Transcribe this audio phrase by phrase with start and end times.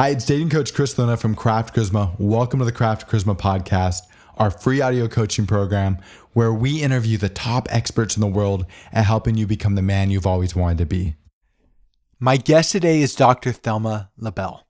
[0.00, 2.18] Hi, it's dating coach Chris Luna from Craft Charisma.
[2.18, 4.00] Welcome to the Craft Charisma podcast,
[4.38, 5.98] our free audio coaching program
[6.32, 10.10] where we interview the top experts in the world at helping you become the man
[10.10, 11.16] you've always wanted to be.
[12.18, 13.52] My guest today is Dr.
[13.52, 14.62] Thalma Lobel.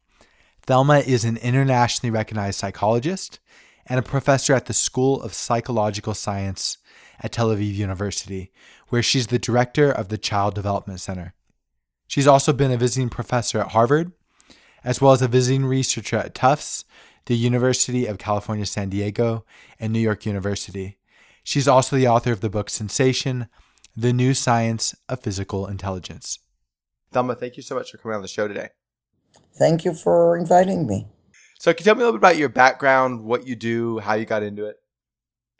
[0.66, 3.38] Thalma is an internationally recognized psychologist
[3.86, 6.78] and a professor at the School of Psychological Science
[7.20, 8.50] at Tel Aviv University,
[8.88, 11.34] where she's the director of the Child Development Center.
[12.08, 14.10] She's also been a visiting professor at Harvard
[14.84, 16.84] as well as a visiting researcher at Tufts,
[17.26, 19.44] the University of California, San Diego,
[19.78, 20.98] and New York University.
[21.44, 23.48] She's also the author of the book Sensation
[23.96, 26.38] The New Science of Physical Intelligence.
[27.12, 28.68] Thalma, thank you so much for coming on the show today.
[29.58, 31.06] Thank you for inviting me.
[31.58, 34.14] So, can you tell me a little bit about your background, what you do, how
[34.14, 34.76] you got into it?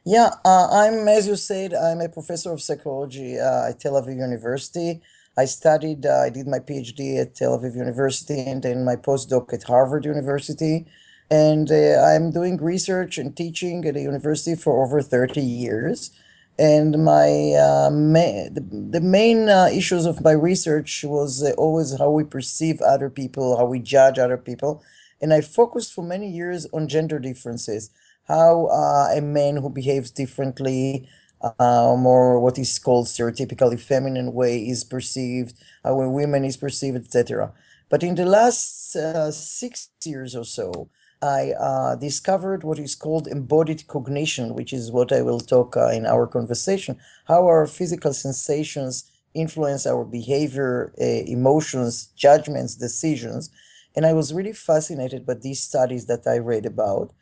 [0.06, 4.16] Yeah, uh, I'm, as you said, I'm a professor of psychology uh, at Tel Aviv
[4.16, 5.02] University.
[5.36, 9.52] I studied, uh, I did my PhD at Tel Aviv University and then my postdoc
[9.52, 10.86] at Harvard University.
[11.30, 16.10] And uh, I'm doing research and teaching at a university for over 30 years.
[16.58, 21.96] And my uh, ma- the, the main uh, issues of my research was uh, always
[21.98, 24.82] how we perceive other people, how we judge other people.
[25.22, 27.90] And I focused for many years on gender differences,
[28.24, 31.08] how uh, a man who behaves differently
[31.42, 36.96] uh, more what is called stereotypically feminine way is perceived, how a woman is perceived,
[36.96, 37.52] etc.
[37.88, 40.88] But in the last uh, six years or so,
[41.22, 45.88] I uh, discovered what is called embodied cognition, which is what I will talk uh,
[45.88, 49.04] in our conversation, how our physical sensations
[49.34, 53.50] influence our behavior, uh, emotions, judgments, decisions.
[53.94, 57.12] And I was really fascinated by these studies that I read about.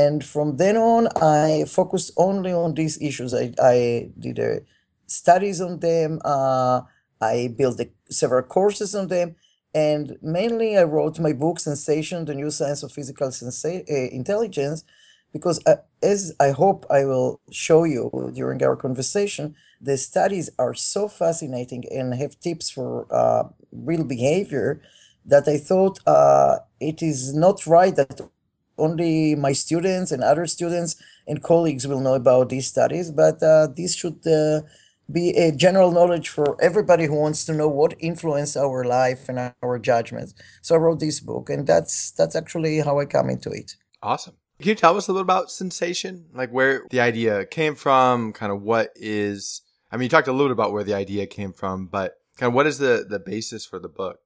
[0.00, 1.02] And from then on,
[1.40, 3.30] I focused only on these issues.
[3.34, 4.60] I, I did uh,
[5.06, 6.10] studies on them.
[6.24, 6.78] Uh,
[7.20, 7.80] I built
[8.20, 9.28] several courses on them.
[9.74, 14.84] And mainly, I wrote my book, Sensation The New Science of Physical Sensa- uh, Intelligence,
[15.32, 18.02] because uh, as I hope I will show you
[18.34, 19.44] during our conversation,
[19.80, 23.44] the studies are so fascinating and have tips for uh,
[23.88, 24.68] real behavior
[25.32, 28.20] that I thought uh, it is not right that
[28.78, 30.96] only my students and other students
[31.26, 34.62] and colleagues will know about these studies, but uh, this should uh,
[35.10, 39.52] be a general knowledge for everybody who wants to know what influence our life and
[39.62, 40.34] our judgments.
[40.62, 43.76] So I wrote this book, and that's that's actually how I come into it.
[44.02, 44.34] Awesome.
[44.58, 48.52] Can you tell us a little about sensation, like where the idea came from, kind
[48.52, 49.62] of what is?
[49.90, 52.48] I mean, you talked a little bit about where the idea came from, but kind
[52.48, 54.20] of what is the the basis for the book?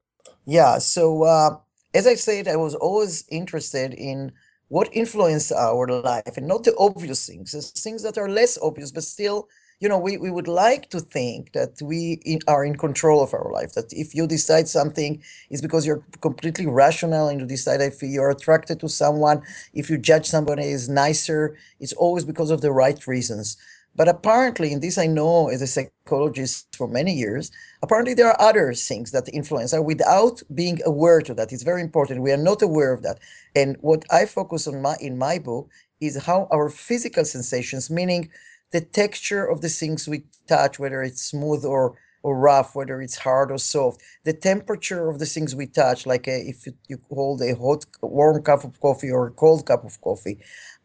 [0.45, 0.79] Yeah.
[0.79, 1.59] So uh,
[1.97, 4.33] as I said, I was always interested in
[4.69, 8.91] what influence our life and not the obvious things, the things that are less obvious,
[8.91, 9.49] but still,
[9.81, 13.33] you know, we, we would like to think that we in, are in control of
[13.33, 17.81] our life, that if you decide something is because you're completely rational and you decide
[17.81, 19.43] if you're attracted to someone,
[19.73, 23.56] if you judge somebody as nicer, it's always because of the right reasons.
[23.97, 27.51] But apparently, and this I know as a psychologist for many years,
[27.83, 31.53] apparently there are other things that influence us without being aware to that.
[31.53, 32.23] It's very important.
[32.23, 33.19] We are not aware of that.
[33.55, 38.29] And what I focus on my in my book is how our physical sensations, meaning
[38.71, 43.19] the texture of the things we touch, whether it's smooth or or rough, whether it's
[43.19, 46.98] hard or soft, the temperature of the things we touch, like a, uh, if you,
[47.09, 50.37] hold a hot, warm cup of coffee or a cold cup of coffee,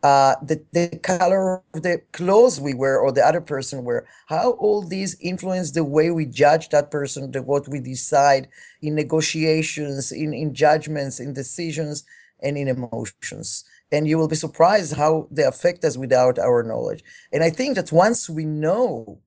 [0.04, 4.52] uh, the, the color of the clothes we wear or the other person wear, how
[4.52, 8.48] all these influence the way we judge that person, the, what we decide
[8.84, 12.04] in negotiations, in, in judgments, in decisions,
[12.44, 13.64] and in emotions.
[13.92, 17.04] And you will be surprised how they affect us without our knowledge.
[17.34, 19.22] And I think that once we know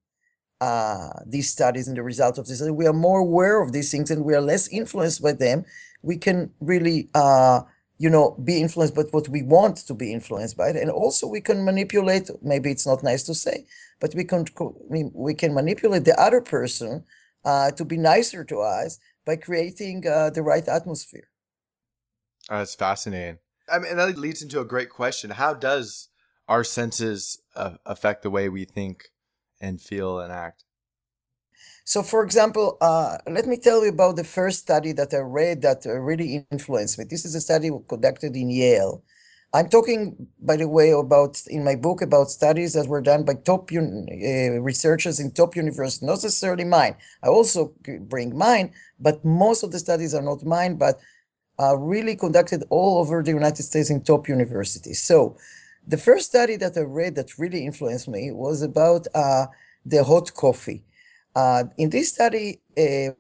[0.65, 4.11] uh, these studies and the result of this, we are more aware of these things
[4.11, 5.65] and we are less influenced by them,
[6.03, 7.61] we can really uh,
[7.99, 10.69] you know, be influenced by what we want to be influenced by.
[10.69, 13.67] And also we can manipulate, maybe it's not nice to say,
[14.01, 14.47] but we can,
[14.89, 17.05] we can manipulate the other person
[17.45, 21.29] uh, to be nicer to us by creating uh, the right atmosphere.
[22.51, 23.39] Oh, that's fascinating.
[23.73, 25.31] I mean, that leads into a great question.
[25.31, 26.09] How does
[26.49, 29.09] our senses uh, affect the way we think
[29.61, 30.65] and feel and act?
[31.85, 35.63] So, for example, uh, let me tell you about the first study that I read
[35.63, 37.05] that really influenced me.
[37.05, 39.03] This is a study conducted in Yale.
[39.53, 43.35] I'm talking, by the way, about in my book about studies that were done by
[43.35, 46.97] top un- uh, researchers in top universities, not necessarily mine.
[47.23, 50.99] I also bring mine, but most of the studies are not mine, but
[51.59, 55.01] are really conducted all over the United States in top universities.
[55.01, 55.37] So,
[55.87, 59.47] the first study that I read that really influenced me was about uh,
[59.85, 60.83] the hot coffee.
[61.35, 63.11] Uh, in this study, uh,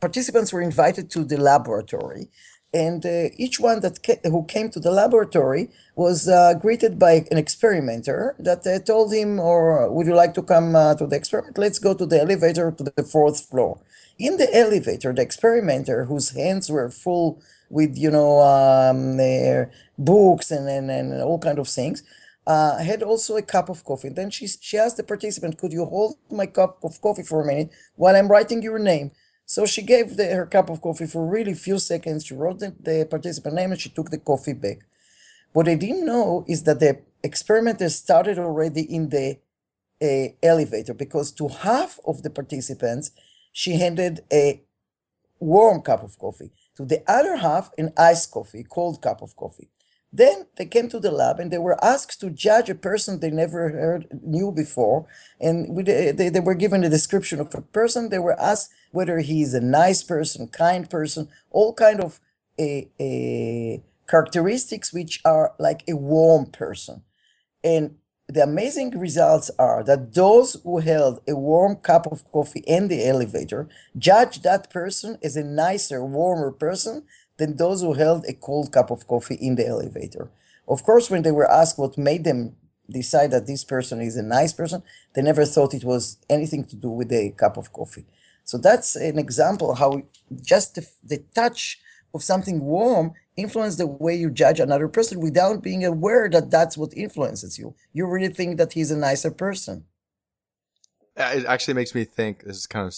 [0.00, 2.28] participants were invited to the laboratory
[2.74, 7.24] and uh, each one that ca- who came to the laboratory was uh, greeted by
[7.30, 11.56] an experimenter that told him, "Or would you like to come to the experiment?
[11.56, 13.78] Let's go to the elevator to the fourth floor."
[14.18, 17.40] In the elevator, the experimenter, whose hands were full
[17.74, 19.18] with you know um,
[19.98, 22.02] books and, and and all kind of things,
[22.46, 24.10] uh, had also a cup of coffee.
[24.10, 27.46] Then she she asked the participant, "Could you hold my cup of coffee for a
[27.46, 29.10] minute while I'm writing your name?"
[29.46, 32.24] So she gave the, her cup of coffee for really few seconds.
[32.24, 34.78] She wrote the, the participant name and she took the coffee back.
[35.52, 36.92] What I didn't know is that the
[37.22, 39.38] experiment started already in the
[40.02, 43.10] uh, elevator because to half of the participants,
[43.52, 44.62] she handed a
[45.40, 46.50] warm cup of coffee.
[46.76, 49.68] To the other half, an iced coffee, cold cup of coffee.
[50.12, 53.32] Then they came to the lab and they were asked to judge a person they
[53.32, 55.06] never heard knew before.
[55.40, 58.10] And they, they were given a description of a person.
[58.10, 62.20] They were asked whether he's a nice person, kind person, all kind of
[62.60, 67.02] a, a characteristics which are like a warm person.
[67.64, 67.96] And
[68.28, 73.06] the amazing results are that those who held a warm cup of coffee in the
[73.06, 73.68] elevator
[73.98, 77.04] judge that person as a nicer, warmer person
[77.36, 80.30] than those who held a cold cup of coffee in the elevator.
[80.66, 82.56] Of course, when they were asked what made them
[82.88, 84.82] decide that this person is a nice person,
[85.14, 88.06] they never thought it was anything to do with a cup of coffee.
[88.44, 90.02] So that's an example how
[90.42, 91.78] just the, the touch
[92.14, 96.78] of something warm influence the way you judge another person without being aware that that's
[96.78, 97.74] what influences you.
[97.92, 99.84] You really think that he's a nicer person.
[101.16, 102.94] It actually makes me think this is kind of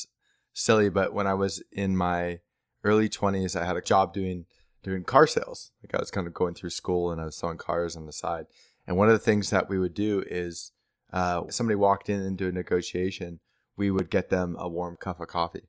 [0.53, 2.41] silly, but when I was in my
[2.85, 4.47] early 20s, I had a job doing
[4.83, 5.73] doing car sales.
[5.83, 8.13] Like I was kind of going through school and I was selling cars on the
[8.13, 8.47] side.
[8.87, 10.71] And one of the things that we would do is
[11.13, 13.41] uh, somebody walked in into a negotiation,
[13.77, 15.69] we would get them a warm cup of coffee.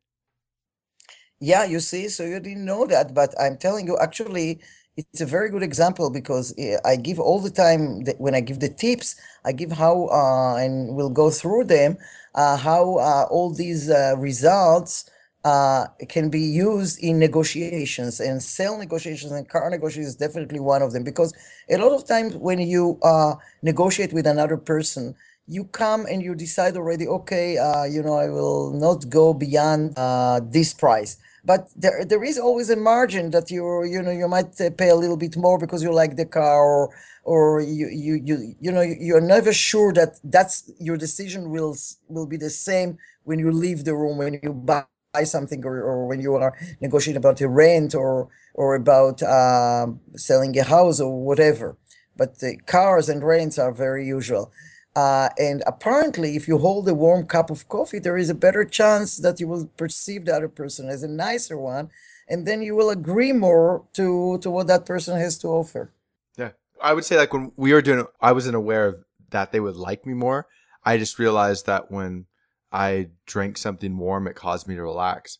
[1.39, 4.59] Yeah, you see, so you didn't know that, but I'm telling you, actually,
[4.95, 8.59] it's a very good example because eh, I give all the time when I give
[8.59, 11.97] the tips, I give how uh, and we'll go through them,
[12.33, 15.07] uh, how uh, all these uh, results
[15.43, 20.81] uh, can be used in negotiations and sale negotiations and car negotiations is definitely one
[20.81, 21.33] of them because
[21.69, 25.15] a lot of times when you uh, negotiate with another person
[25.47, 29.93] you come and you decide already okay uh, you know i will not go beyond
[29.97, 31.15] uh, this price
[31.47, 34.89] but there, there is always a margin that you you know you might uh, pay
[34.89, 36.89] a little bit more because you like the car or
[37.23, 41.75] or you you you you know you're never sure that that's your decision will
[42.09, 46.07] will be the same when you leave the room when you buy something or, or
[46.07, 51.23] when you are negotiating about a rent or or about um, selling a house or
[51.23, 51.77] whatever.
[52.17, 54.51] But the cars and rents are very usual.
[54.97, 58.65] Uh, and apparently, if you hold a warm cup of coffee, there is a better
[58.65, 61.91] chance that you will perceive the other person as a nicer one,
[62.27, 65.93] and then you will agree more to to what that person has to offer.
[66.35, 68.95] Yeah, I would say like when we were doing, I wasn't aware of
[69.29, 70.47] that they would like me more.
[70.83, 72.25] I just realized that when
[72.71, 75.37] I drank something warm, it caused me to relax.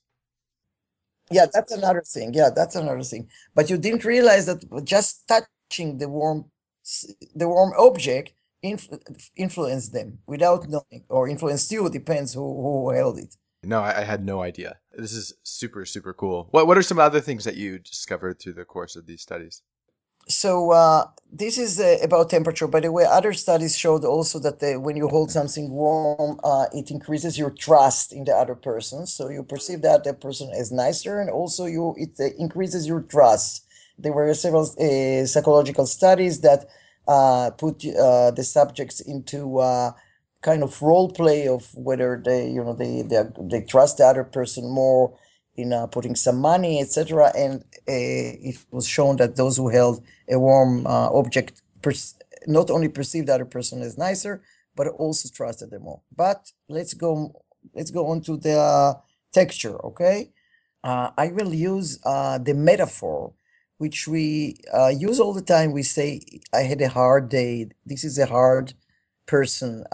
[1.32, 2.36] Yeah, that's another thing.
[2.36, 3.28] Yeah, that's another thing.
[3.56, 6.52] But you didn't realize that just touching the warm,
[7.34, 8.34] the warm object
[8.64, 11.90] influ- influenced them without knowing, or influenced you.
[11.90, 13.36] Depends who who held it.
[13.64, 14.78] No, I, I, had no idea.
[14.94, 16.48] This is super super cool.
[16.52, 19.62] What what are some other things that you discovered through the course of these studies?
[20.30, 22.68] So uh, this is uh, about temperature.
[22.68, 26.66] By the way, other studies showed also that the, when you hold something warm, uh,
[26.74, 29.08] it increases your trust in the other person.
[29.08, 33.02] So you perceive that the person is nicer, and also you it uh, increases your
[33.02, 33.66] trust.
[33.98, 36.66] There were several uh, psychological studies that
[37.08, 39.96] uh, put the subjects into a
[40.42, 44.24] kind of role play of whether they you know they they, they trust the other
[44.24, 45.14] person more
[45.58, 47.32] in uh, putting some money, etc.
[47.36, 51.62] And uh, it was shown that those who held a warm uh, object
[52.46, 54.42] not only perceived the other person as nicer,
[54.76, 56.02] but also trusted them more.
[56.16, 58.94] But let's go let's go on to the uh,
[59.34, 59.76] texture.
[59.86, 60.32] Okay,
[60.84, 63.34] uh, I will use uh, the metaphor
[63.78, 64.58] which we
[64.90, 65.72] use all the time.
[65.72, 66.22] We say,
[66.54, 67.70] "I had a hard day.
[67.86, 68.74] This is a hard
[69.28, 69.86] person."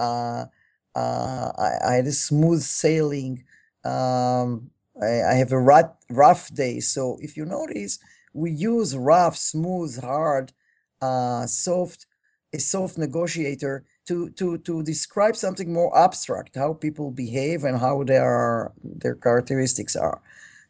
[1.58, 3.44] I, I had a smooth sailing.
[3.86, 4.72] Um,
[5.02, 6.80] I, I have a rough, rough day.
[6.80, 8.00] So if you notice,
[8.34, 10.54] we use rough, smooth, hard,
[11.02, 12.06] uh, soft,
[12.54, 18.04] a soft negotiator to to to describe something more abstract, how people behave and how
[18.04, 20.22] their their characteristics are.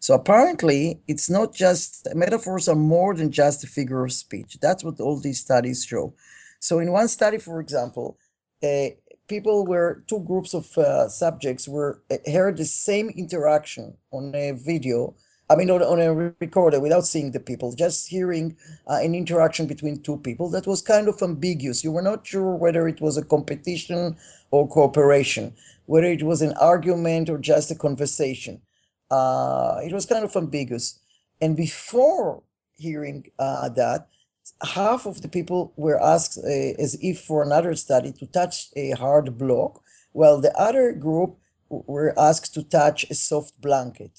[0.04, 4.58] So apparently, it's not just metaphors are more than just a figure of speech.
[4.62, 6.14] That's what all these studies show.
[6.60, 8.18] So in one study, for example,
[8.62, 8.98] a
[9.30, 14.52] people were two groups of uh, subjects were uh, heard the same interaction on a
[14.52, 15.16] video
[15.50, 18.58] I mean, on, on a recorder without seeing the people, just hearing
[18.88, 21.84] uh, an interaction between two people that was kind of ambiguous.
[21.84, 24.18] You were not sure whether it was a competition
[24.52, 25.54] or cooperation,
[25.86, 28.62] whether it was an argument or just a conversation.
[29.14, 30.88] Uh, it was kind of ambiguous.
[31.44, 32.44] And before
[32.86, 34.08] hearing uh, that,
[34.80, 38.92] half of the people were asked, uh, as if for another study, to touch a
[39.04, 39.82] hard block,
[40.20, 41.32] while the other group
[41.70, 44.14] were asked to touch a soft blanket.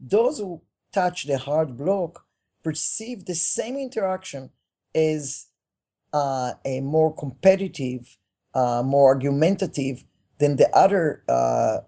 [0.00, 0.62] Those who
[0.92, 2.24] touch the hard block
[2.62, 4.50] perceive the same interaction
[4.94, 5.46] as
[6.12, 8.16] uh, a more competitive,
[8.54, 10.04] uh, more argumentative
[10.38, 11.78] than the other uh,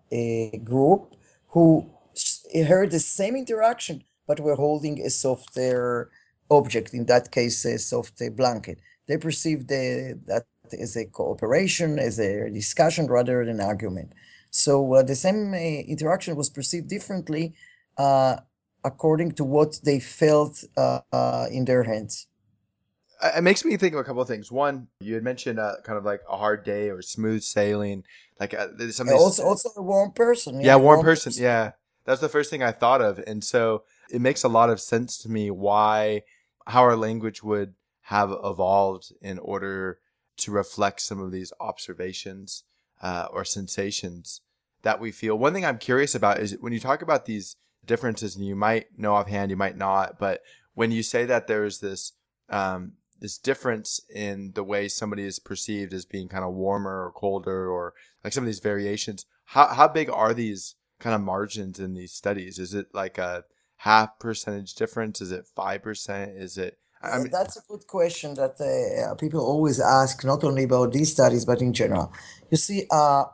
[0.65, 1.15] group
[1.49, 1.91] who
[2.55, 6.11] heard the same interaction but we're holding a softer
[6.51, 8.81] object, in that case, a soft blanket.
[9.07, 14.13] They perceive the, that as a cooperation, as a discussion rather than argument.
[14.51, 17.55] So uh, the same uh, interaction was perceived differently
[17.97, 18.39] uh,
[18.85, 22.27] according to what they felt uh, uh, in their hands.
[23.23, 24.53] It makes me think of a couple of things.
[24.53, 28.05] One, you had mentioned uh, kind of like a hard day or smooth sailing,
[28.39, 28.55] like
[28.91, 29.17] something.
[29.17, 30.61] Also, also a warm person.
[30.61, 31.31] Yeah, yeah warm, warm person.
[31.31, 31.43] person.
[31.43, 31.71] Yeah,
[32.07, 35.19] that's the first thing I thought of, and so it makes a lot of sense
[35.19, 36.23] to me why
[36.67, 39.99] how our language would have evolved in order
[40.37, 42.65] to reflect some of these observations
[43.03, 44.41] uh, or sensations
[44.83, 45.37] that we feel.
[45.37, 48.99] One thing I'm curious about is when you talk about these differences, and you might
[48.99, 50.43] know offhand, you might not, but
[50.75, 52.13] when you say that there's this
[52.49, 57.13] um, this difference in the way somebody is perceived as being kind of warmer or
[57.13, 61.79] colder, or like some of these variations, how how big are these kind of margins
[61.79, 62.59] in these studies?
[62.59, 63.45] Is it like a
[63.77, 65.21] half percentage difference?
[65.21, 66.33] Is it five percent?
[66.37, 70.65] Is it I mean, that's a good question that uh, people always ask, not only
[70.65, 72.13] about these studies but in general.
[72.51, 73.25] You see, uh,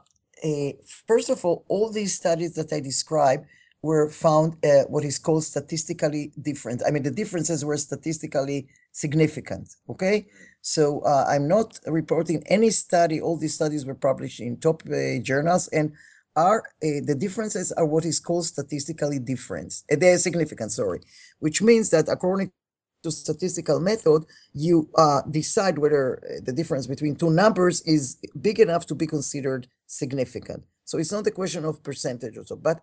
[0.44, 0.72] uh,
[1.06, 3.46] first of all, all these studies that I described
[3.82, 6.82] were found uh, what is called statistically different.
[6.86, 9.74] I mean, the differences were statistically significant.
[9.88, 10.26] Okay,
[10.60, 13.20] so uh, I'm not reporting any study.
[13.20, 15.92] All these studies were published in top uh, journals and
[16.36, 19.74] are uh, the differences are what is called statistically different.
[19.90, 21.00] Uh, they are significant, sorry,
[21.38, 22.50] which means that according
[23.02, 24.24] to statistical method,
[24.54, 29.06] you uh, decide whether uh, the difference between two numbers is big enough to be
[29.06, 30.62] considered significant.
[30.84, 32.80] So it's not a question of percentage or so, but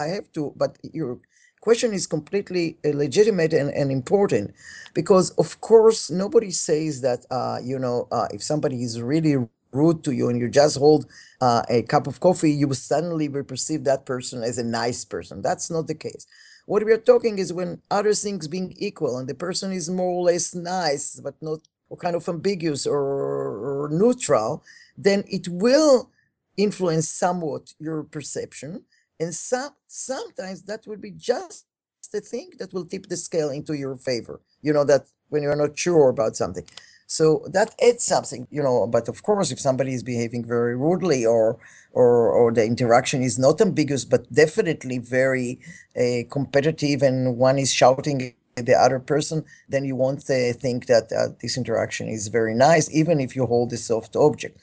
[0.00, 1.20] I have to, but your
[1.60, 4.54] question is completely uh, legitimate and, and important
[4.94, 10.04] because of course nobody says that, uh, you know, uh, if somebody is really rude
[10.04, 11.06] to you and you just hold
[11.40, 15.42] uh, a cup of coffee, you will suddenly perceive that person as a nice person.
[15.42, 16.26] That's not the case.
[16.66, 20.10] What we are talking is when other things being equal and the person is more
[20.10, 24.62] or less nice, but not or kind of ambiguous or, or neutral,
[24.96, 26.10] then it will
[26.56, 28.84] influence somewhat your perception.
[29.18, 31.64] And some, sometimes that will be just
[32.12, 34.40] the thing that will tip the scale into your favor.
[34.62, 36.64] You know, that when you're not sure about something.
[37.10, 38.86] So that adds something, you know.
[38.86, 41.58] But of course, if somebody is behaving very rudely, or
[41.92, 45.58] or or the interaction is not ambiguous, but definitely very
[45.98, 50.86] uh, competitive, and one is shouting at the other person, then you won't uh, think
[50.86, 54.58] that uh, this interaction is very nice, even if you hold a soft object.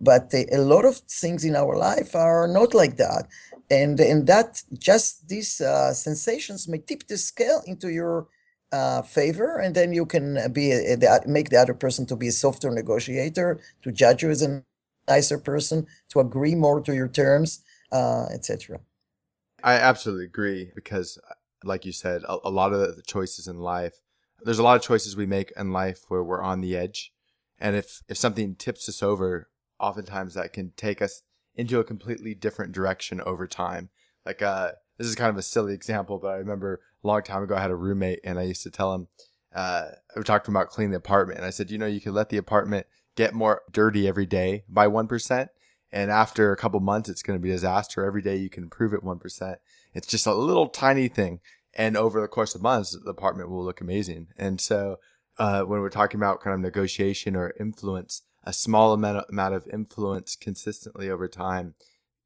[0.00, 3.26] But uh, a lot of things in our life are not like that,
[3.70, 8.26] and and that just these uh, sensations may tip the scale into your
[8.72, 12.28] uh, favor, and then you can be a, a, make the other person to be
[12.28, 14.62] a softer negotiator, to judge you as a
[15.08, 17.62] nicer person, to agree more to your terms,
[17.92, 18.80] uh, etc.
[19.62, 21.18] I absolutely agree because,
[21.64, 24.00] like you said, a, a lot of the choices in life,
[24.42, 27.12] there's a lot of choices we make in life where we're on the edge,
[27.58, 31.22] and if if something tips us over, oftentimes that can take us
[31.54, 33.90] into a completely different direction over time.
[34.24, 37.42] Like uh, this is kind of a silly example, but I remember a long time
[37.42, 39.08] ago I had a roommate and I used to tell him,
[39.54, 42.28] uh, we talked about cleaning the apartment and I said, you know, you can let
[42.28, 45.48] the apartment get more dirty every day by 1%.
[45.90, 48.04] And after a couple months, it's going to be a disaster.
[48.04, 49.56] Every day you can improve it 1%.
[49.94, 51.40] It's just a little tiny thing.
[51.72, 54.26] And over the course of months, the apartment will look amazing.
[54.36, 54.98] And so,
[55.38, 60.36] uh, when we're talking about kind of negotiation or influence, a small amount of influence
[60.36, 61.74] consistently over time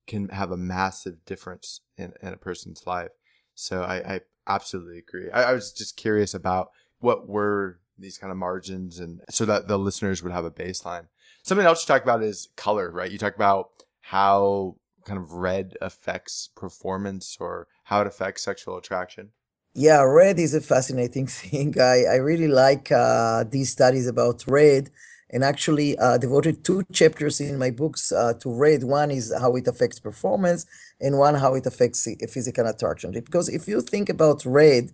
[0.06, 3.10] can have a massive difference in, in a person's life.
[3.54, 5.30] So I, I absolutely agree.
[5.30, 9.68] I, I, was just curious about what were these kind of margins and so that
[9.68, 11.06] the listeners would have a baseline.
[11.42, 13.10] Something else you talk about is color, right?
[13.10, 13.68] You talk about
[14.00, 19.30] how kind of red affects performance or how it affects sexual attraction.
[19.74, 21.78] Yeah, red is a fascinating thing.
[21.80, 24.90] I, I really like uh, these studies about red
[25.30, 28.84] and actually uh, devoted two chapters in my books uh, to red.
[28.84, 30.66] One is how it affects performance,
[31.00, 33.12] and one how it affects physical attraction.
[33.12, 34.92] Because if you think about red,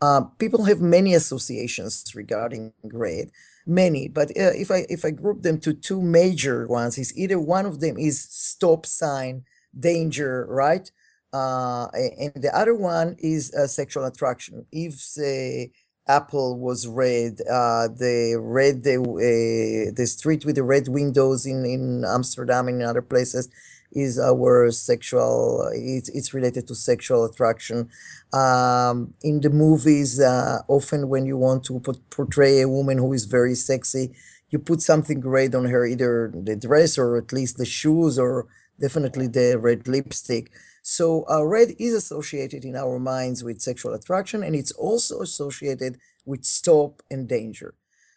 [0.00, 3.30] uh, people have many associations regarding red,
[3.66, 4.08] many.
[4.08, 7.66] But uh, if I if I group them to two major ones, is either one
[7.66, 9.44] of them is stop sign,
[9.78, 10.90] danger, right?
[11.32, 14.66] Uh, and the other one is uh, sexual attraction.
[14.72, 15.70] If the
[16.08, 21.64] apple was red, uh, the red the uh, the street with the red windows in
[21.64, 23.48] in Amsterdam and in other places
[23.92, 25.68] is our sexual.
[25.74, 27.88] It's it's related to sexual attraction.
[28.32, 33.12] Um, in the movies, uh, often when you want to put, portray a woman who
[33.12, 34.14] is very sexy,
[34.50, 38.46] you put something red on her, either the dress or at least the shoes or
[38.80, 40.50] definitely the red lipstick.
[40.90, 45.98] So uh, red is associated in our minds with sexual attraction, and it's also associated
[46.24, 47.74] with stop and danger.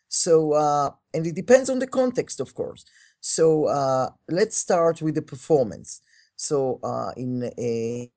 [0.07, 2.83] So, uh, and it depends on the context, of course.
[3.19, 6.01] So uh, let's start with the performance.
[6.35, 8.09] So uh, in a,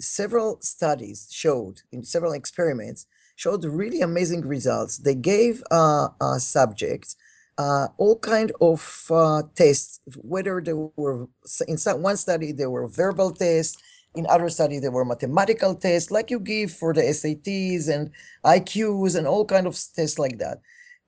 [0.00, 4.98] several studies showed, in several experiments, showed really amazing results.
[4.98, 7.14] They gave uh, subjects
[7.58, 11.28] uh, all kind of uh, tests, whether they were
[11.68, 13.76] in some, one study there were verbal tests,
[14.14, 18.10] in other study there were mathematical tests, like you give for the SATs and
[18.44, 20.60] IQs and all kind of tests like that.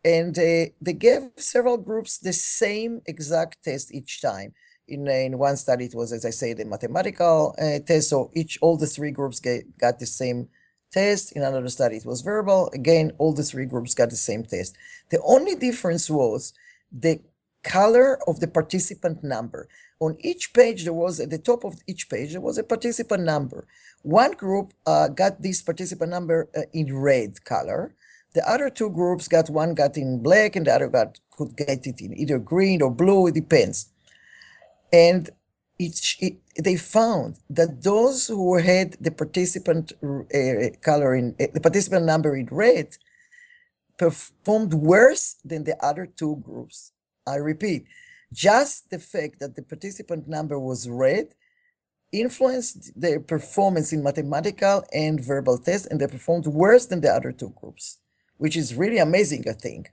[0.05, 4.53] And uh, they gave several groups the same exact test each time.
[4.89, 8.09] In, uh, in one study, it was, as I say, the mathematical uh, test.
[8.09, 10.49] So each, all the three groups get, got the same
[10.93, 11.33] test.
[11.33, 12.69] In another study, it was verbal.
[12.75, 14.77] Again, all the three groups got the same test.
[15.11, 16.53] The only difference was
[16.91, 17.21] the
[17.63, 19.69] color of the participant number.
[20.03, 23.23] On each page, there was at the top of each page, there was a participant
[23.23, 23.69] number.
[24.03, 27.95] One group uh, got this participant number uh, in red color.
[28.35, 31.87] The other two groups got one got in black and the other got could get
[31.87, 33.29] it in either green or blue.
[33.29, 33.91] It depends.
[34.93, 35.31] And
[35.79, 41.61] each, it, they found that those who had the participant uh, color in uh, the
[41.61, 42.89] participant number in red
[43.99, 46.91] performed worse than the other two groups.
[47.25, 47.87] I repeat,
[48.33, 51.29] just the fact that the participant number was red
[52.13, 57.33] influenced their performance in mathematical and verbal tests, and they performed worse than the other
[57.33, 57.99] two groups,
[58.37, 59.93] which is really amazing, I think,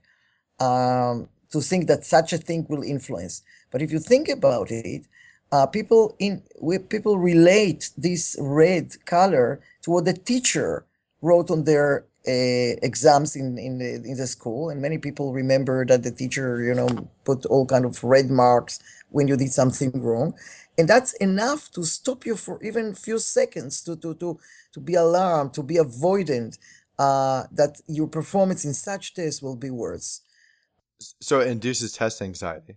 [0.58, 3.42] um, to think that such a thing will influence.
[3.70, 5.06] But if you think about it,
[5.52, 6.42] uh, people in
[6.88, 10.84] people relate this red color to what the teacher
[11.22, 15.86] wrote on their uh, exams in in the, in the school, and many people remember
[15.86, 16.88] that the teacher, you know,
[17.24, 18.78] put all kind of red marks
[19.08, 20.34] when you did something wrong,
[20.76, 24.38] and that's enough to stop you for even few seconds to to to
[24.72, 26.58] to be alarmed, to be avoidant,
[26.98, 30.20] uh, that your performance in such tests will be worse.
[31.20, 32.76] So it induces test anxiety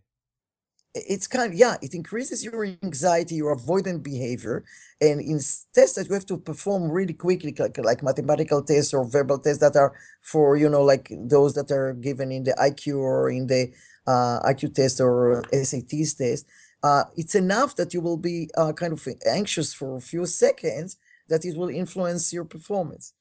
[0.96, 4.64] it's kind of, yeah, it increases your anxiety, your avoidant behavior.
[5.02, 5.40] And in
[5.74, 9.60] tests that you have to perform really quickly, like, like mathematical tests or verbal tests
[9.62, 13.48] that are for, you know, like those that are given in the IQ or in
[13.48, 13.72] the
[14.06, 16.46] uh, IQ test or SATs test,
[16.84, 20.98] uh, it's enough that you will be uh, kind of anxious for a few seconds
[21.30, 23.14] that it will influence your performance.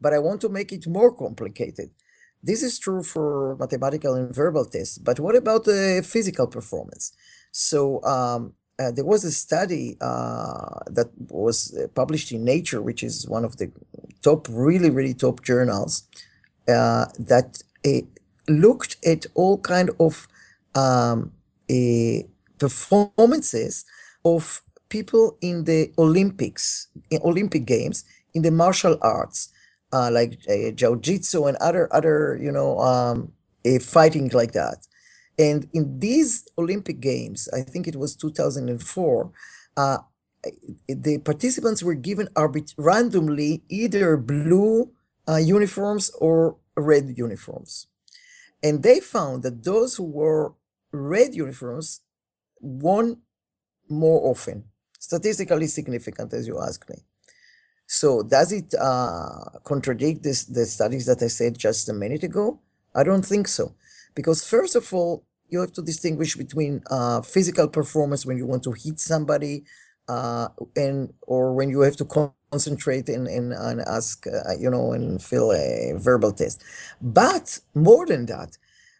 [0.00, 1.90] But I want to make it more complicated.
[2.42, 7.12] This is true for mathematical and verbal tests, but what about the physical performance?
[7.50, 13.02] So um, uh, there was a study uh, that was uh, published in Nature, which
[13.02, 13.72] is one of the
[14.22, 16.04] top, really, really top journals,
[16.68, 18.02] uh, that uh,
[18.48, 20.28] looked at all kind of
[20.76, 21.32] um,
[22.58, 23.84] performances
[24.24, 29.48] of people in the Olympics, in Olympic Games, in the martial arts
[29.92, 33.32] uh, like uh, jiu-jitsu and other other you know um,
[33.80, 34.86] fighting like that.
[35.38, 39.30] And in these olympic games i think it was 2004
[39.76, 39.98] uh,
[40.88, 44.92] the participants were given arbit- randomly either blue
[45.28, 47.86] uh, uniforms or red uniforms.
[48.62, 50.54] And they found that those who wore
[50.92, 52.00] red uniforms
[52.60, 53.18] won
[53.88, 54.64] more often.
[54.98, 56.96] Statistically significant as you ask me
[57.88, 62.60] so does it uh, contradict this, the studies that I said just a minute ago?
[62.94, 63.74] I don't think so.
[64.14, 68.62] Because first of all, you have to distinguish between uh, physical performance when you want
[68.64, 69.64] to hit somebody
[70.06, 72.04] uh, and or when you have to
[72.52, 76.62] concentrate and, and, and ask, uh, you know, and fill a verbal test.
[77.00, 78.58] But more than that,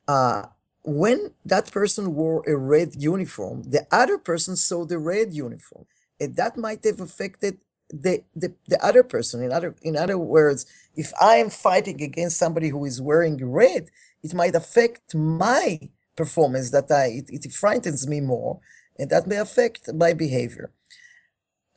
[0.09, 0.45] uh,
[0.83, 5.85] when that person wore a red uniform, the other person saw the red uniform.
[6.19, 7.59] And that might have affected
[7.91, 12.37] the, the the other person in other in other words if i am fighting against
[12.37, 13.89] somebody who is wearing red
[14.23, 15.79] it might affect my
[16.19, 18.61] performance that I it, it frightens me more,
[18.99, 20.71] and that may affect my behavior.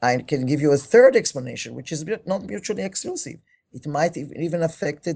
[0.02, 3.40] I can give you a third explanation, which is not mutually exclusive.
[3.72, 5.14] It might even affect the,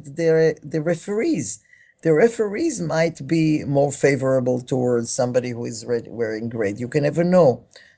[0.74, 1.60] the referees.
[2.04, 6.80] The referees might be more favorable towards somebody who is red, wearing red.
[6.80, 7.50] You can never know.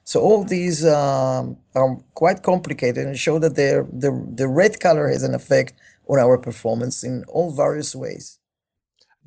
[0.07, 5.21] So all these um, are quite complicated and show that the, the red color has
[5.21, 5.73] an effect
[6.07, 8.39] on our performance in all various ways.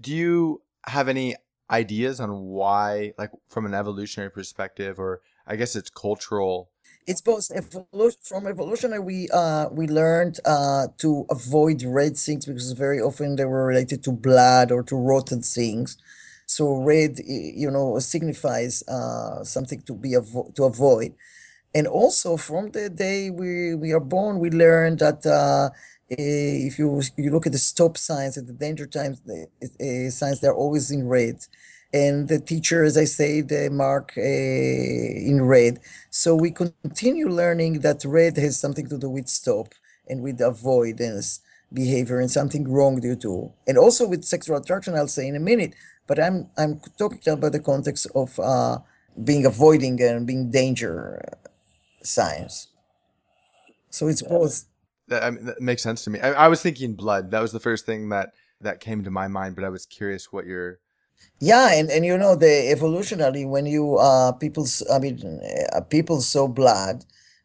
[0.01, 1.37] Do you have any
[1.71, 6.71] ideas on why, like from an evolutionary perspective, or I guess it's cultural
[7.07, 12.73] it's both evolution from evolutionary we uh we learned uh to avoid red things because
[12.73, 15.97] very often they were related to blood or to rotten things
[16.55, 17.13] so red
[17.65, 21.13] you know signifies uh something to be avo- to avoid.
[21.75, 25.71] And also from the day we we are born we learn that uh
[26.09, 30.55] if you you look at the stop signs and the danger times uh, signs they're
[30.65, 31.37] always in red.
[31.93, 35.81] And the teacher, as I say, they mark uh, in red.
[36.11, 39.75] So we continue learning that red has something to do with stop
[40.09, 41.41] and with avoidance
[41.72, 44.94] behavior and something wrong due to, and also with sexual attraction.
[44.94, 45.74] I'll say in a minute,
[46.06, 48.78] but I'm I'm talking about the context of uh,
[49.22, 51.20] being avoiding and being danger
[52.02, 52.68] signs.
[53.90, 54.64] So it's both.
[55.09, 56.20] That, I mean, that makes sense to me.
[56.20, 57.30] I, I was thinking blood.
[57.30, 60.33] That was the first thing that that came to my mind, but I was curious
[60.33, 60.78] what your
[61.40, 65.40] yeah, and, and you know the evolutionarily when you uh people's I mean
[65.74, 67.04] uh, people so blood,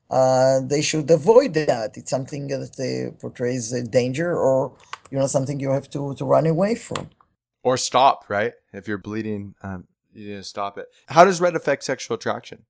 [0.10, 1.98] uh they should avoid that.
[1.98, 4.74] It's something that uh, portrays a danger or
[5.12, 7.10] you know something you have to to run away from.
[7.64, 8.54] Or stop, right?
[8.74, 10.88] If you're bleeding, um, you need to stop it.
[11.08, 12.66] How does red affect sexual attraction?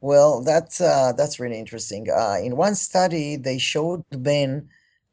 [0.00, 2.08] Well, that's uh, that's really interesting.
[2.10, 4.68] Uh, in one study, they showed men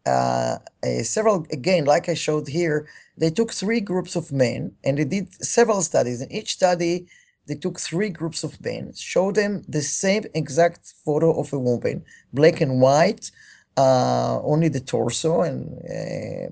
[0.08, 0.58] uh,
[1.04, 2.88] several again, like I showed here,
[3.18, 6.22] they took three groups of men and they did several studies.
[6.22, 7.08] In each study,
[7.48, 12.04] they took three groups of men, showed them the same exact photo of a woman,
[12.34, 13.32] black and white,
[13.78, 16.50] uh, only the torso and uh,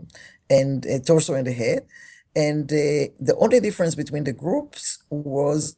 [0.50, 1.86] and uh, torso and the head,
[2.36, 5.76] and uh, the only difference between the groups was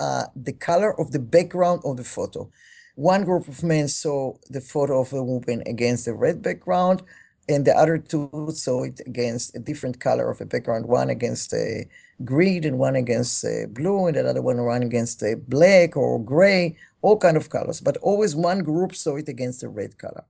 [0.00, 2.50] uh, the color of the background of the photo.
[2.94, 7.02] One group of men saw the photo of a woman against a red background,
[7.48, 11.52] and the other two saw it against a different color of a background, one against
[11.52, 11.88] a
[12.22, 16.76] green and one against a blue, and another one one against a black or gray,
[17.02, 17.80] all kind of colors.
[17.80, 20.24] But always one group saw it against the red color.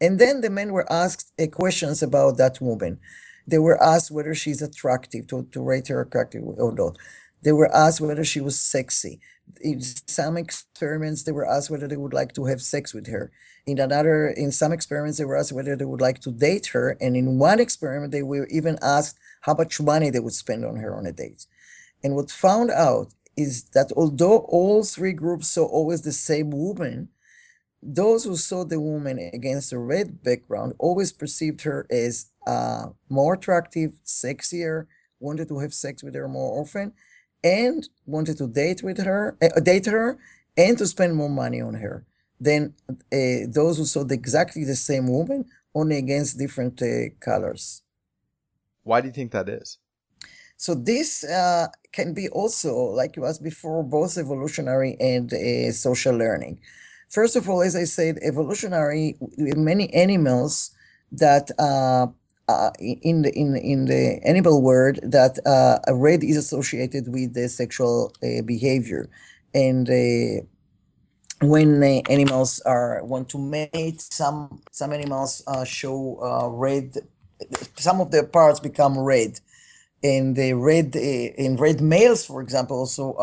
[0.00, 3.00] And then the men were asked uh, questions about that woman.
[3.46, 6.96] They were asked whether she's attractive, to, to rate her attractive or not.
[7.42, 9.20] They were asked whether she was sexy.
[9.60, 13.32] In some experiments, they were asked whether they would like to have sex with her.
[13.66, 16.96] In another, in some experiments, they were asked whether they would like to date her.
[17.00, 20.76] And in one experiment, they were even asked how much money they would spend on
[20.76, 21.46] her on a date.
[22.02, 27.08] And what found out is that although all three groups saw always the same woman,
[27.82, 33.34] those who saw the woman against a red background always perceived her as uh, more
[33.34, 34.86] attractive, sexier,
[35.18, 36.92] wanted to have sex with her more often,
[37.42, 40.18] and wanted to date with her, uh, date her,
[40.56, 42.04] and to spend more money on her
[42.40, 47.82] than uh, those who saw the, exactly the same woman, only against different uh, colors.
[48.82, 49.78] Why do you think that is?
[50.56, 56.16] So this uh, can be also, like you asked before, both evolutionary and uh, social
[56.16, 56.60] learning.
[57.08, 60.70] First of all, as I said, evolutionary, many animals
[61.10, 62.06] that uh,
[62.48, 67.48] uh, in the in in the animal world that uh, red is associated with the
[67.48, 69.08] sexual uh, behavior,
[69.54, 70.42] and uh,
[71.46, 76.96] when animals are want to mate, some some animals uh, show uh, red.
[77.76, 79.40] Some of their parts become red,
[80.02, 83.14] and the red in red males, for example, also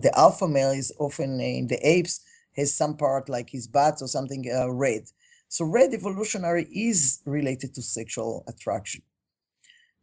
[0.00, 2.20] the alpha male is often in the apes
[2.56, 5.04] has some part like his butt or something red
[5.50, 9.02] so red evolutionary is related to sexual attraction.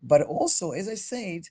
[0.04, 1.44] But also, as I said,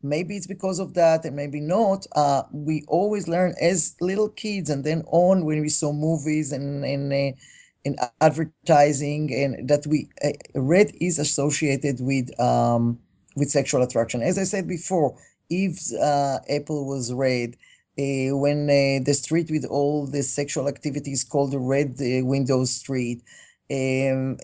[0.00, 2.06] maybe it's because of that and maybe not.
[2.14, 6.84] Uh, we always learn as little kids and then on when we saw movies and,
[6.84, 7.36] and, uh,
[7.84, 13.00] and advertising and that we uh, red is associated with um,
[13.34, 14.22] with sexual attraction.
[14.22, 17.56] As I said before, Eve's uh, apple was red.
[17.98, 22.64] Uh, when uh, the street with all the sexual activities called the Red uh, Window
[22.64, 23.22] Street.
[23.70, 24.36] Um,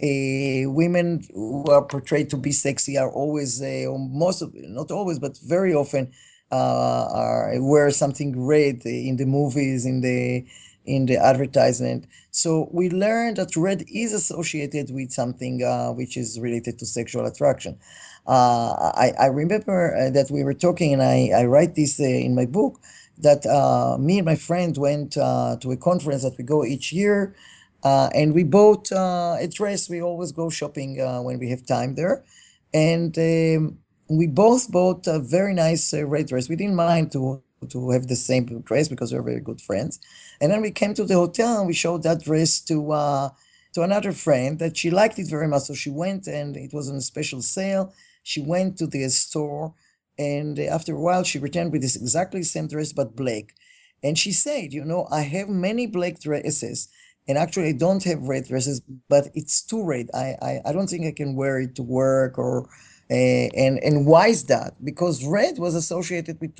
[0.74, 5.74] women who are portrayed to be sexy are always, most of not always, but very
[5.74, 6.12] often,
[6.50, 10.46] are wear something red in the movies, in the
[10.86, 12.06] in the advertisement.
[12.30, 17.26] So we learned that red is associated with something uh, which is related to sexual
[17.26, 17.78] attraction.
[18.26, 22.04] uh, I, I remember uh, that we were talking, and I, I write this uh,
[22.04, 22.78] in my book
[23.20, 26.92] that uh, me and my friend went uh, to a conference that we go each
[26.92, 27.34] year,
[27.82, 29.88] uh, and we bought a dress.
[29.88, 32.24] We always go shopping when we have time there,
[32.72, 33.78] and um,
[34.08, 36.48] we both bought a very nice red dress.
[36.48, 39.98] We didn't mind to to have the same dress because we we're very good friends,
[40.40, 42.76] and then we came to the hotel and we showed that dress to
[43.74, 45.62] to another friend that she liked it very much.
[45.62, 47.92] So she went and it was on a special sale.
[48.22, 49.74] She went to the store
[50.18, 53.54] and after a while she returned with this exactly same dress but black.
[54.02, 56.88] And she said, you know, I have many black dresses
[57.28, 60.08] and actually I don't have red dresses, but it's too red.
[60.14, 62.68] I, I, I don't think I can wear it to work or
[63.10, 64.74] uh, and and why is that?
[64.84, 66.58] Because red was associated with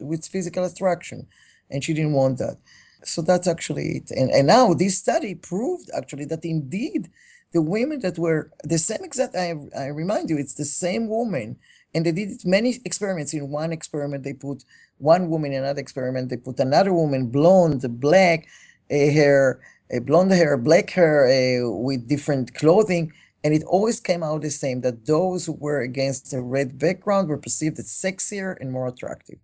[0.00, 1.26] with physical attraction,
[1.70, 2.58] and she didn't want that.
[3.04, 4.10] So that's actually it.
[4.10, 7.10] And and now this study proved actually that indeed
[7.52, 11.56] the women that were the same exact I, I remind you it's the same woman
[11.98, 13.34] and they did many experiments.
[13.34, 14.64] In one experiment they put
[14.98, 18.46] one woman in another experiment they put another woman blonde black
[18.90, 19.60] uh, hair
[19.92, 23.12] uh, blonde hair black hair with different clothing.
[23.42, 27.28] And it always came out the same that those who were against the red background
[27.28, 29.40] were perceived as sexier and more attractive.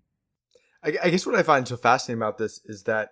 [0.82, 3.10] I, I guess what i find so fascinating about this is that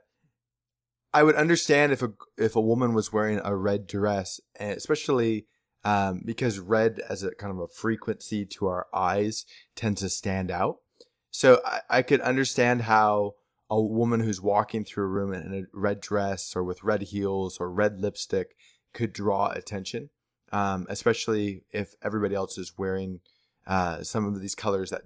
[1.15, 5.47] I would understand if a if a woman was wearing a red dress, especially
[5.85, 10.51] um, because red as a kind of a frequency to our eyes tends to stand
[10.51, 10.79] out.
[11.31, 13.35] So I, I could understand how
[13.71, 17.59] a woman who's walking through a room in a red dress or with red heels
[17.59, 18.55] or red lipstick
[18.93, 20.11] could draw attention,
[20.53, 23.21] um, especially if everybody else is wearing
[23.67, 25.03] uh, some of these colors that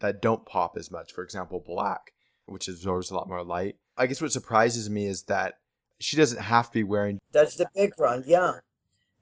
[0.00, 1.12] that don't pop as much.
[1.12, 2.12] For example, black,
[2.46, 5.54] which absorbs a lot more light I guess what surprises me is that
[5.98, 7.18] she doesn't have to be wearing.
[7.32, 8.60] That's the big background, yeah.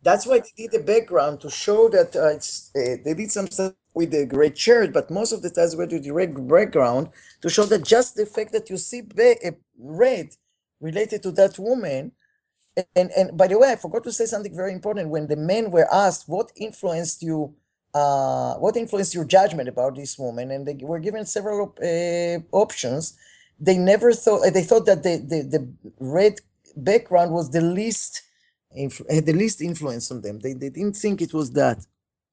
[0.02, 3.48] That's why they did the background to show that uh, it's, uh, they did some
[3.48, 7.09] stuff with the red shirt, but most of the times were the red background
[7.42, 10.30] to show that just the fact that you see uh, red
[10.80, 12.12] related to that woman.
[12.94, 15.11] And, and by the way, I forgot to say something very important.
[15.11, 17.54] When the men were asked what influenced you,
[17.94, 23.16] uh, what influenced your judgment about this woman, and they were given several uh, options
[23.61, 26.37] they never thought they thought that the, the, the red
[26.76, 28.22] background was the least
[28.74, 30.40] had the least influence on them.
[30.40, 31.87] They, they didn't think it was that.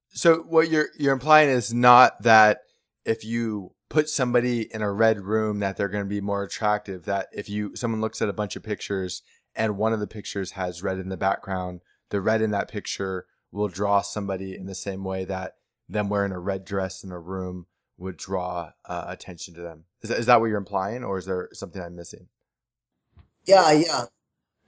[0.10, 2.62] So what you're you're implying is not that
[3.06, 7.06] if you put somebody in a red room that they're going to be more attractive.
[7.06, 9.22] That if you someone looks at a bunch of pictures
[9.56, 13.28] and one of the pictures has red in the background, the red in that picture
[13.52, 15.54] will draw somebody in the same way that
[15.88, 19.84] them wearing a red dress in a room would draw uh, attention to them.
[20.02, 22.30] Is that, is that what you're implying, or is there something I'm missing?
[23.46, 24.06] Yeah, yeah.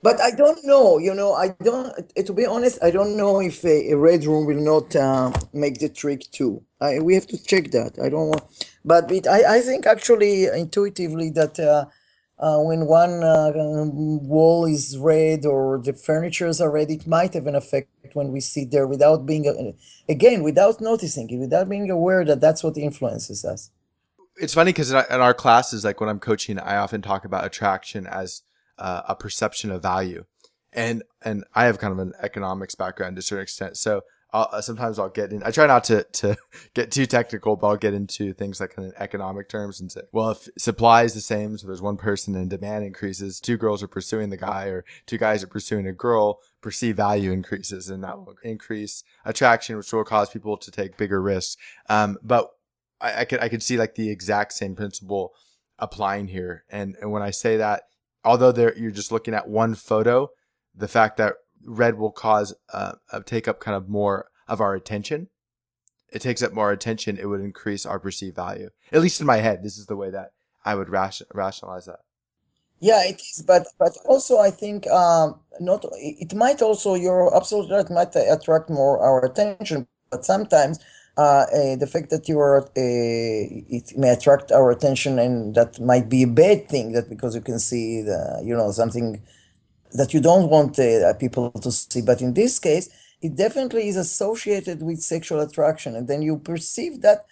[0.02, 3.64] But I don't know, you know, I don't, to be honest, I don't know if
[3.64, 6.62] a, a red room will not uh, make the trick too.
[6.80, 7.98] I, we have to check that.
[8.00, 8.44] I don't want,
[8.84, 11.86] but it, I, I think actually intuitively that uh,
[12.38, 17.46] uh, when one uh, wall is red or the furnitures are red, it might have
[17.46, 19.72] an effect when we sit there without being, uh,
[20.08, 23.70] again, without noticing it, without being aware that that's what influences us.
[24.36, 27.46] It's funny because in, in our classes, like when I'm coaching, I often talk about
[27.46, 28.42] attraction as
[28.78, 30.24] uh, a perception of value.
[30.72, 33.76] And, and I have kind of an economics background to a certain extent.
[33.76, 35.42] So I'll, uh, sometimes I'll get in.
[35.44, 36.36] I try not to to
[36.74, 40.30] get too technical, but I'll get into things like in economic terms and say, well,
[40.30, 43.88] if supply is the same, so there's one person and demand increases, two girls are
[43.88, 48.18] pursuing the guy, or two guys are pursuing a girl, perceived value increases, and that
[48.18, 51.56] will increase attraction, which will cause people to take bigger risks.
[51.88, 52.50] Um, but
[53.00, 55.34] I, I could I could see like the exact same principle
[55.78, 57.84] applying here, and and when I say that,
[58.26, 60.28] although you're just looking at one photo,
[60.74, 61.34] the fact that
[61.64, 62.92] red will cause uh,
[63.24, 65.28] take up kind of more of our attention.
[66.12, 67.18] It takes up more attention.
[67.18, 68.70] It would increase our perceived value.
[68.92, 70.32] At least in my head, this is the way that
[70.64, 72.00] I would ration, rationalize that.
[72.78, 75.84] Yeah, it is, but but also I think um, not.
[75.94, 77.90] It might also you're absolutely right.
[77.90, 80.78] Might attract more our attention, but sometimes
[81.16, 85.80] uh, uh, the fact that you are uh, it may attract our attention, and that
[85.80, 86.92] might be a bad thing.
[86.92, 89.22] That because you can see the you know something
[89.92, 92.02] that you don't want uh, people to see.
[92.02, 92.90] But in this case,
[93.22, 95.96] it definitely is associated with sexual attraction.
[95.96, 97.24] And then you perceive that.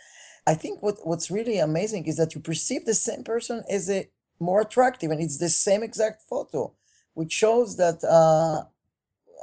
[0.46, 4.08] I think what, what's really amazing is that you perceive the same person as a
[4.40, 6.72] more attractive, and it's the same exact photo,
[7.14, 8.64] which shows that uh,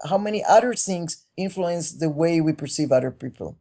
[0.08, 3.58] how many other things influence the way we perceive other people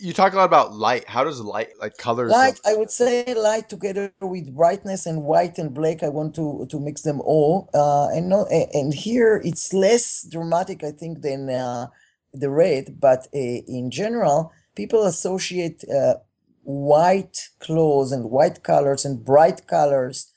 [0.00, 1.08] you talk a lot about light.
[1.08, 2.30] How does light, like colors?
[2.30, 6.02] Light, I would say light together with brightness and white and black.
[6.02, 7.70] I want to to mix them all.
[7.74, 11.88] Uh, and no, and here it's less dramatic, I think, than uh,
[12.32, 13.00] the red.
[13.00, 13.38] But uh,
[13.78, 16.14] in general, people associate uh,
[16.62, 20.32] white clothes and white colors and bright colors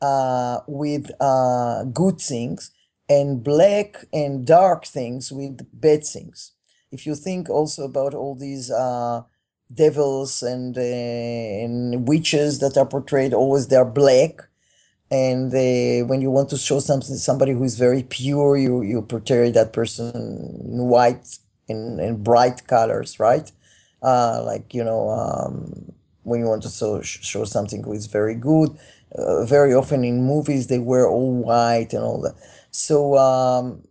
[0.00, 2.70] uh, with uh, good things
[3.08, 6.52] and black and dark things with bad things.
[6.90, 9.22] If you think also about all these uh,
[9.72, 14.40] devils and, uh, and witches that are portrayed, always they're black.
[15.10, 19.02] And uh, when you want to show something, somebody who is very pure, you, you
[19.02, 23.50] portray that person in white and, and bright colors, right?
[24.02, 28.34] Uh, like, you know, um, when you want to show, show something who is very
[28.34, 28.78] good,
[29.14, 32.34] uh, very often in movies they wear all white and all that.
[32.70, 33.82] So um,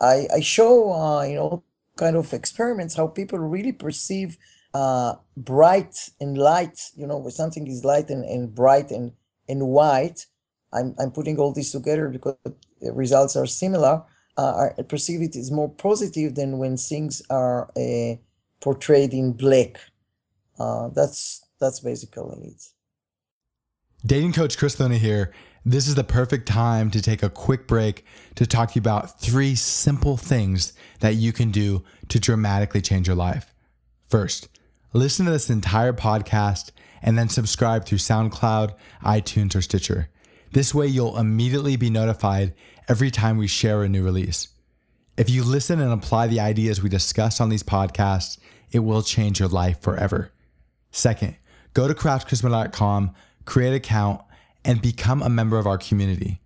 [0.00, 1.62] I, I show, uh, you know,
[2.00, 4.38] kind of experiments how people really perceive
[4.72, 9.12] uh, bright and light, you know, when something is light and, and bright and,
[9.48, 10.26] and white.
[10.72, 12.36] I'm, I'm putting all this together because
[12.80, 14.02] the results are similar.
[14.36, 18.14] Uh, I perceive it as more positive than when things are uh,
[18.60, 19.72] portrayed in black.
[20.58, 22.62] Uh, that's that's basically it.
[24.06, 25.34] Dating coach Chris Luna here.
[25.64, 28.04] This is the perfect time to take a quick break
[28.36, 33.06] to talk to you about three simple things that you can do to dramatically change
[33.06, 33.54] your life.
[34.08, 34.48] First,
[34.94, 36.70] listen to this entire podcast
[37.02, 40.08] and then subscribe through SoundCloud, iTunes, or Stitcher.
[40.52, 42.54] This way, you'll immediately be notified
[42.88, 44.48] every time we share a new release.
[45.18, 48.38] If you listen and apply the ideas we discuss on these podcasts,
[48.72, 50.32] it will change your life forever.
[50.90, 51.36] Second,
[51.74, 54.22] go to craftcharisma.com, create an account,
[54.64, 56.40] and become a member of our community.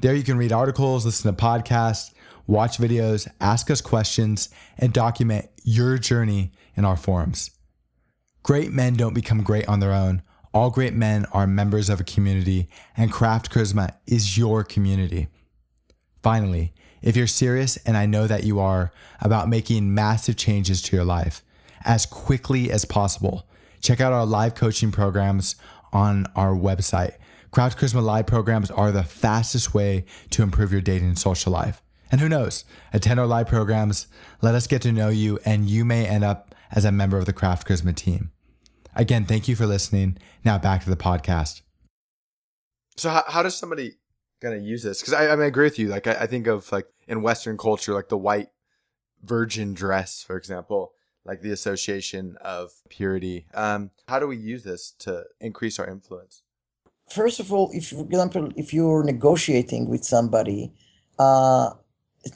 [0.00, 2.12] There you can read articles, listen to podcasts,
[2.46, 7.50] watch videos, ask us questions, and document your journey in our forums.
[8.42, 10.22] Great men don't become great on their own.
[10.52, 15.28] All great men are members of a community, and Craft Charisma is your community.
[16.22, 20.96] Finally, if you're serious, and I know that you are, about making massive changes to
[20.96, 21.42] your life
[21.84, 23.46] as quickly as possible,
[23.80, 25.56] check out our live coaching programs
[25.92, 27.14] on our website.
[27.54, 31.84] Craft Charisma Live programs are the fastest way to improve your dating and social life.
[32.10, 34.08] And who knows, attend our live programs,
[34.42, 37.26] let us get to know you, and you may end up as a member of
[37.26, 38.32] the Craft Charisma team.
[38.96, 40.18] Again, thank you for listening.
[40.44, 41.62] Now back to the podcast.
[42.96, 43.98] So, how, how does somebody
[44.42, 45.00] going to use this?
[45.00, 45.86] Because I, I, mean, I agree with you.
[45.86, 48.48] Like, I, I think of like in Western culture, like the white
[49.22, 50.90] virgin dress, for example,
[51.24, 53.46] like the association of purity.
[53.54, 56.42] Um, how do we use this to increase our influence?
[57.10, 60.72] First of all, if for example, if you're negotiating with somebody,
[61.18, 61.70] uh,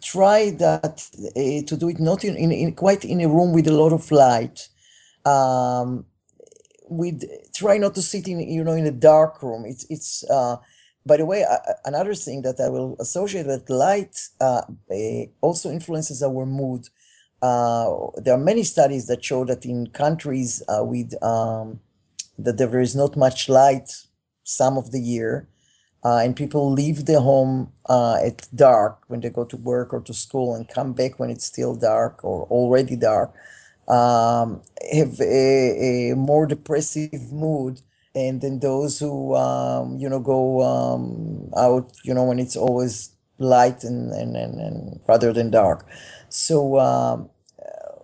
[0.03, 3.67] try that uh, to do it not in, in, in, quite in a room with
[3.67, 4.69] a lot of light.
[5.25, 6.05] Um,
[6.91, 9.65] with try not to sit in you know in a dark room.
[9.67, 10.25] It's it's.
[10.31, 10.57] Uh,
[11.07, 14.61] by the way, uh, another thing that I will associate with light uh,
[15.41, 16.87] also influences our mood.
[17.41, 21.81] Uh, there are many studies that show that in countries uh, with um,
[22.39, 23.91] that there is not much light
[24.49, 25.47] some of the year,
[26.05, 30.01] uh, and people leave their home uh, at dark when they go to work or
[30.01, 33.33] to school and come back when it's still dark or already dark,
[33.89, 37.81] um, have a, a, more depressive mood.
[38.15, 43.11] And then those who um, you know go um, out, you know, when it's always
[43.39, 45.87] light and, and, and, and rather than dark.
[46.29, 47.29] So um,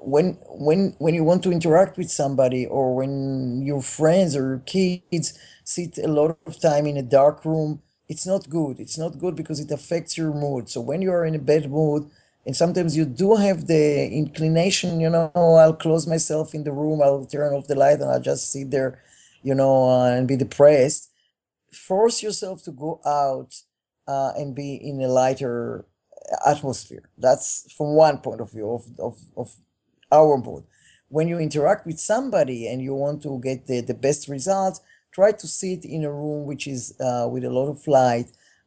[0.04, 4.62] when when when you want to interact with somebody or when your friends or your
[4.66, 8.79] kids sit a lot of time in a dark room, it's not good.
[8.79, 10.68] It's not good because it affects your mood.
[10.68, 12.11] So when you are in a bad mood,
[12.46, 17.00] and sometimes you do have the inclination, you know, I'll close myself in the room,
[17.03, 19.00] I'll turn off the light, and I'll just sit there,
[19.42, 21.11] you know, uh, and be depressed.
[21.72, 23.55] Force yourself to go out
[24.07, 25.87] uh, and be in a lighter
[26.46, 27.09] atmosphere.
[27.16, 29.55] That's from one point of view of, of, of
[30.12, 30.64] our mood.
[31.09, 34.81] When you interact with somebody and you want to get the, the best results,
[35.14, 38.27] try to sit in a room which is uh, with a lot of light.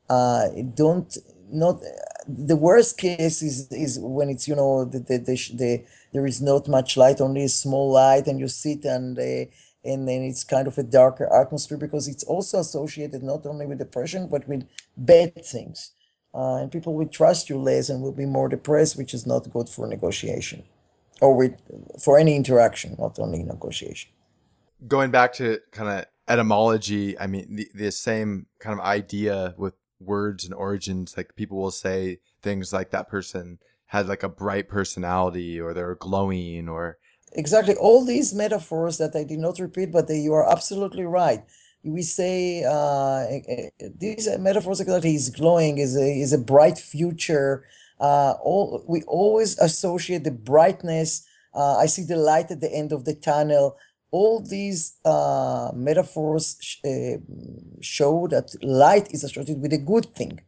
[0.09, 1.17] Uh, don't
[1.49, 1.81] not
[2.27, 6.41] the worst case is is when it's you know the, the, the, the there is
[6.41, 9.45] not much light, only a small light, and you sit and uh,
[9.83, 13.77] and then it's kind of a darker atmosphere because it's also associated not only with
[13.77, 15.91] depression but with bad things.
[16.33, 19.49] Uh, and people will trust you less and will be more depressed, which is not
[19.51, 20.61] good for negotiation
[21.21, 21.59] or with
[21.99, 24.11] for any interaction, not only negotiation.
[24.87, 29.75] Going back to kind of etymology, I mean the, the same kind of idea with
[29.99, 31.15] words and origins.
[31.15, 35.95] Like people will say things like that person had like a bright personality or they're
[35.95, 36.97] glowing or
[37.33, 41.43] exactly all these metaphors that I did not repeat, but they, you are absolutely right.
[41.83, 46.77] We say uh, eh, eh, these metaphors exactly is glowing, is a is a bright
[46.77, 47.63] future.
[47.99, 51.25] Uh, all we always associate the brightness
[51.57, 53.77] uh, I see the light at the end of the tunnel.
[54.11, 57.17] All these uh, metaphors sh- uh,
[57.81, 60.41] show that light is associated with a good thing,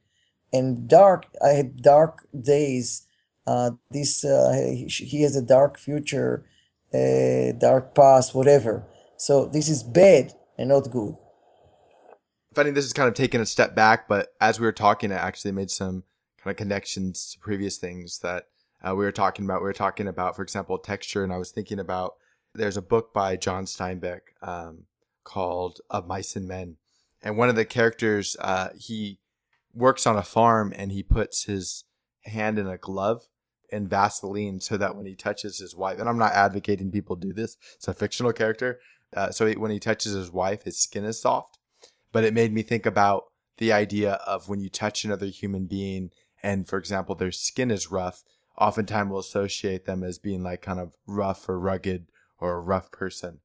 [0.53, 1.27] and dark.
[1.43, 3.05] I had dark days.
[3.45, 6.45] Uh, this uh, he, has a dark future,
[6.93, 8.85] a dark past, whatever.
[9.17, 11.15] So this is bad and not good.
[12.57, 15.11] I think this is kind of taking a step back, but as we were talking,
[15.11, 16.03] I actually made some
[16.43, 18.47] kind of connections to previous things that
[18.83, 19.61] uh, we were talking about.
[19.61, 22.15] We were talking about, for example, texture, and I was thinking about
[22.53, 24.85] there's a book by John Steinbeck um,
[25.23, 26.77] called Of Mice and Men,
[27.21, 29.19] and one of the characters uh, he
[29.73, 31.83] works on a farm and he puts his
[32.25, 33.27] hand in a glove
[33.71, 37.33] and Vaseline so that when he touches his wife, and I'm not advocating people do
[37.33, 38.79] this, it's a fictional character.
[39.15, 41.59] Uh, so he, when he touches his wife, his skin is soft.
[42.11, 43.25] But it made me think about
[43.57, 47.91] the idea of when you touch another human being, and for example, their skin is
[47.91, 48.23] rough,
[48.57, 52.07] oftentimes we'll associate them as being like kind of rough or rugged
[52.39, 53.39] or a rough person.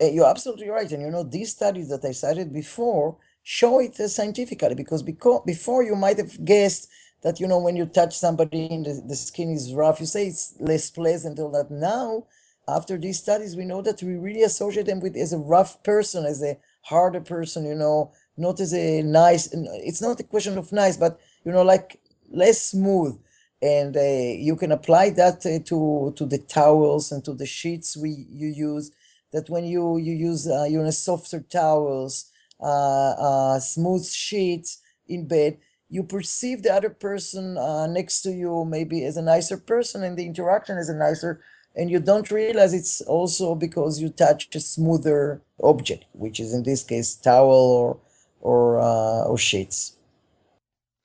[0.00, 0.90] Uh, You're absolutely right.
[0.90, 5.96] And you know, these studies that I cited before show it scientifically because before you
[5.96, 6.88] might have guessed
[7.22, 10.26] that, you know, when you touch somebody and the, the skin is rough, you say
[10.26, 11.70] it's less pleasant all that.
[11.70, 12.26] Now,
[12.68, 16.24] after these studies, we know that we really associate them with as a rough person,
[16.24, 20.72] as a harder person, you know, not as a nice, it's not a question of
[20.72, 22.00] nice, but, you know, like
[22.30, 23.18] less smooth
[23.62, 27.96] and uh, you can apply that uh, to to the towels and to the sheets
[27.96, 28.90] we you use
[29.32, 35.28] that when you you use uh, you know softer towels uh, uh, smooth sheets in
[35.28, 35.58] bed
[35.88, 37.54] you perceive the other person
[37.92, 41.40] next to you maybe as a nicer person and the interaction is a nicer
[41.76, 46.62] and you don't realize it's also because you touch a smoother object which is in
[46.64, 47.98] this case towel or
[48.40, 49.94] or or sheets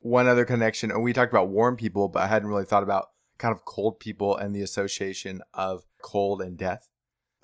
[0.08, 3.10] One other connection, and we talked about warm people, but I hadn't really thought about
[3.38, 6.88] kind of cold people and the association of cold and death.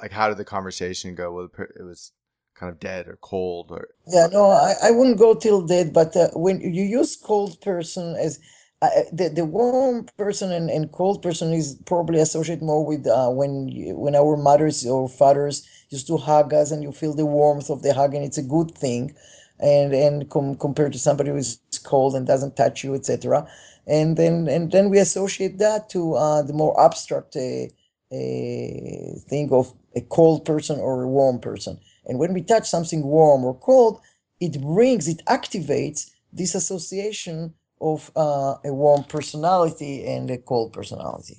[0.02, 1.34] Like, how did the conversation go?
[1.34, 2.14] Well, it was
[2.56, 6.16] kind of dead or cold or Yeah, no, I, I wouldn't go till dead, but
[6.16, 8.40] uh, when you use cold person as
[8.82, 13.30] uh, the the warm person and, and cold person is probably associated more with uh,
[13.30, 17.26] when you, when our mothers or fathers used to hug us and you feel the
[17.26, 19.16] warmth of the hug and it's a good thing,
[19.64, 23.48] and and com compared to somebody who's cold and doesn't touch you, etc.
[23.88, 27.66] And then and then we associate that to uh, the more abstract uh,
[28.12, 31.80] uh, thing of a cold person or a warm person.
[32.06, 34.02] And when we touch something warm or cold,
[34.40, 41.38] it brings, it activates this association of uh, a warm personality and a cold personality.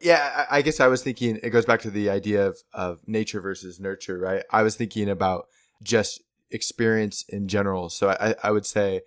[0.00, 3.00] Yeah, I I guess I was thinking it goes back to the idea of, of
[3.06, 4.42] nature versus nurture, right?
[4.50, 5.48] I was thinking about
[5.82, 6.20] just
[6.52, 7.88] experience in general.
[7.88, 9.02] So I, I would say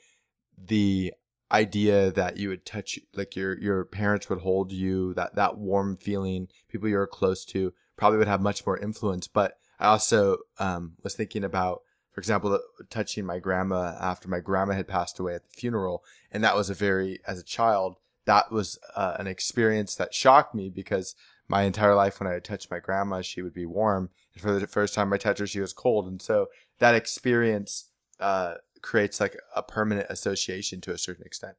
[0.57, 1.13] the
[1.51, 5.95] idea that you would touch like your your parents would hold you, that that warm
[5.95, 9.27] feeling, people you're close to probably would have much more influence.
[9.27, 11.81] But I also um, was thinking about,
[12.11, 16.43] for example, touching my grandma after my grandma had passed away at the funeral, and
[16.43, 20.69] that was a very as a child that was uh, an experience that shocked me
[20.69, 21.15] because
[21.47, 24.09] my entire life when I would touch my grandma, she would be warm.
[24.33, 26.07] And for the first time I touched her, she was cold.
[26.07, 26.47] And so
[26.79, 31.55] that experience uh, creates like a permanent association to a certain extent.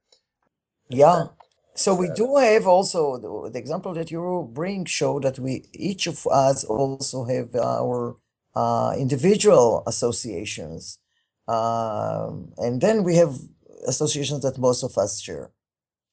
[0.88, 1.26] Yeah.
[1.74, 6.06] So we do have also the, the example that you bring show that we each
[6.06, 8.16] of us also have our
[8.54, 10.98] uh, individual associations,
[11.46, 13.34] um, and then we have
[13.86, 15.50] associations that most of us share.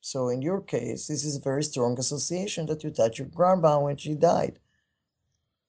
[0.01, 3.79] So in your case, this is a very strong association that you touch your grandma
[3.79, 4.59] when she died.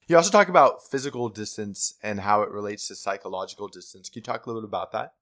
[0.06, 4.08] You also talk about physical distance and how it relates to psychological distance.
[4.10, 5.14] Can you talk a little bit about that?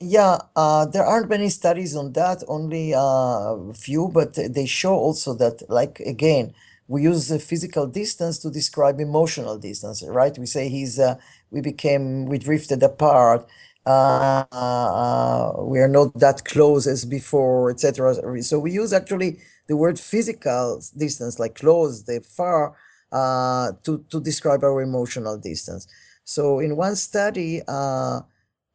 [0.00, 4.94] Yeah, uh, there aren't many studies on that, only uh, a few, but they show
[4.94, 6.54] also that, like, again,
[6.88, 10.36] we use the physical distance to describe emotional distance, right?
[10.36, 11.18] We say he's, uh,
[11.50, 13.46] we became, we drifted apart,
[13.86, 18.42] uh, uh, we are not that close as before, etc.
[18.42, 22.74] So we use actually the word physical distance, like close, the far,
[23.12, 25.86] uh, to, to describe our emotional distance.
[26.24, 28.20] So in one study, uh,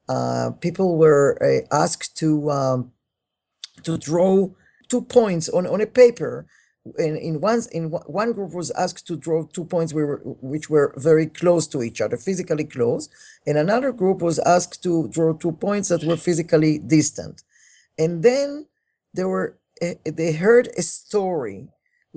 [0.08, 2.92] uh, people were uh, asked to um,
[3.84, 4.50] to draw
[4.88, 6.46] two points on, on a paper.
[6.98, 10.94] In in one in one group was asked to draw two points were, which were
[10.96, 13.10] very close to each other, physically close,
[13.46, 17.44] and another group was asked to draw two points that were physically distant.
[17.98, 18.68] And then
[19.14, 21.68] there were uh, they heard a story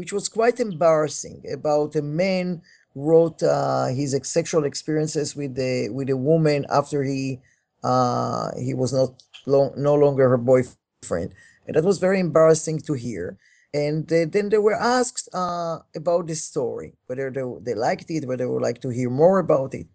[0.01, 2.63] which was quite embarrassing about a man
[2.95, 7.39] wrote uh, his sexual experiences with the with a woman after he
[7.85, 9.11] uh, he was not
[9.47, 11.31] long, no longer her boyfriend,
[11.67, 13.37] and that was very embarrassing to hear.
[13.75, 18.27] And uh, then they were asked uh, about the story, whether they, they liked it,
[18.27, 19.87] whether they would like to hear more about it.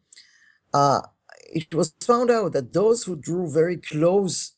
[0.72, 1.02] Uh,
[1.62, 4.54] it was found out that those who drew very close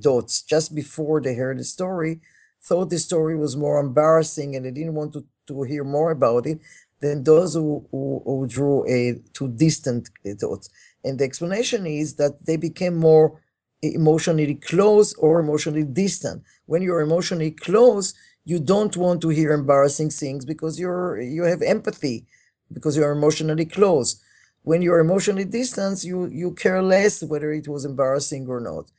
[0.00, 2.20] dots just before they heard the story
[2.62, 6.46] thought the story was more embarrassing and they didn't want to, to hear more about
[6.46, 6.60] it
[7.00, 10.68] than those who, who, who drew a too distant uh, dots.
[11.04, 13.40] And the explanation is that they became more
[13.82, 16.42] emotionally close or emotionally distant.
[16.66, 18.12] When you're emotionally close,
[18.44, 22.26] you don't want to hear embarrassing things because you're you have empathy
[22.72, 24.20] because you're emotionally close.
[24.62, 28.90] When you're emotionally distant, you you care less whether it was embarrassing or not.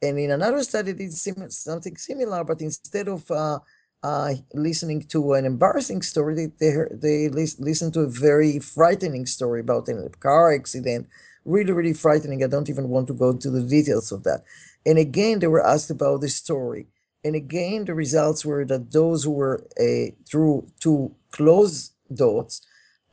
[0.00, 3.58] And in another study, did something similar, but instead of uh,
[4.02, 7.28] uh, listening to an embarrassing story, they they, they
[7.58, 11.08] listen to a very frightening story about a car accident
[11.44, 12.44] really, really frightening.
[12.44, 14.42] I don't even want to go into the details of that.
[14.84, 16.86] And again, they were asked about the story.
[17.24, 22.60] And again, the results were that those who were uh, through to close dots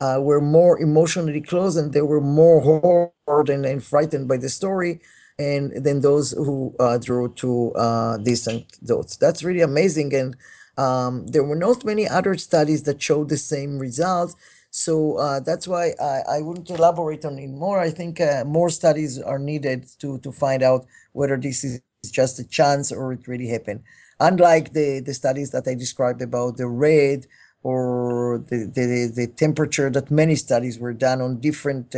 [0.00, 4.48] uh, were more emotionally close and they were more horror and, and frightened by the
[4.48, 5.00] story
[5.38, 9.16] and than those who uh, drew to uh, distant dots.
[9.16, 10.14] That's really amazing.
[10.14, 10.36] And
[10.78, 14.34] um, there were not many other studies that showed the same results.
[14.70, 17.80] So uh, that's why I, I wouldn't elaborate on it more.
[17.80, 21.80] I think uh, more studies are needed to to find out whether this is
[22.10, 23.82] just a chance or it really happened.
[24.20, 27.26] Unlike the, the studies that I described about the red
[27.62, 31.94] or the, the, the temperature that many studies were done on different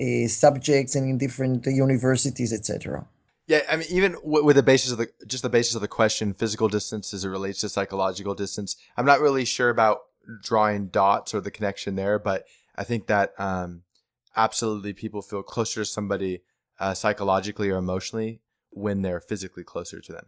[0.00, 3.06] uh, uh, subjects and in different universities, etc.
[3.46, 5.88] Yeah, I mean, even w- with the basis of the just the basis of the
[5.88, 10.00] question, physical distance as it relates to psychological distance, I'm not really sure about
[10.42, 12.44] drawing dots or the connection there, but
[12.76, 13.82] I think that um,
[14.36, 16.42] absolutely people feel closer to somebody
[16.78, 18.40] uh, psychologically or emotionally
[18.70, 20.26] when they're physically closer to them.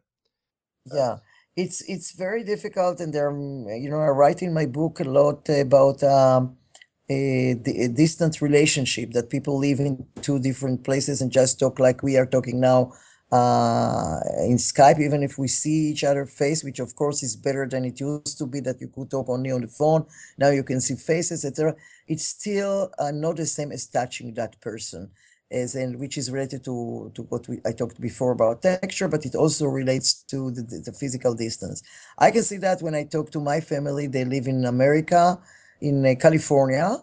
[0.86, 1.18] Yeah,
[1.56, 5.48] it's it's very difficult, and there, you know, I write in my book a lot
[5.48, 6.56] about um,
[7.10, 12.02] a, a distant relationship that people live in two different places and just talk like
[12.02, 12.92] we are talking now
[13.32, 17.66] uh, in Skype, even if we see each other face, which of course is better
[17.66, 20.04] than it used to be that you could talk only on the phone.
[20.38, 21.74] Now you can see faces, etc.
[22.06, 25.10] It's still uh, not the same as touching that person,
[25.50, 29.24] as in which is related to to what we, I talked before about texture, but
[29.24, 31.82] it also relates to the, the, the physical distance.
[32.18, 35.38] I can see that when I talk to my family, they live in America,
[35.80, 37.02] in uh, California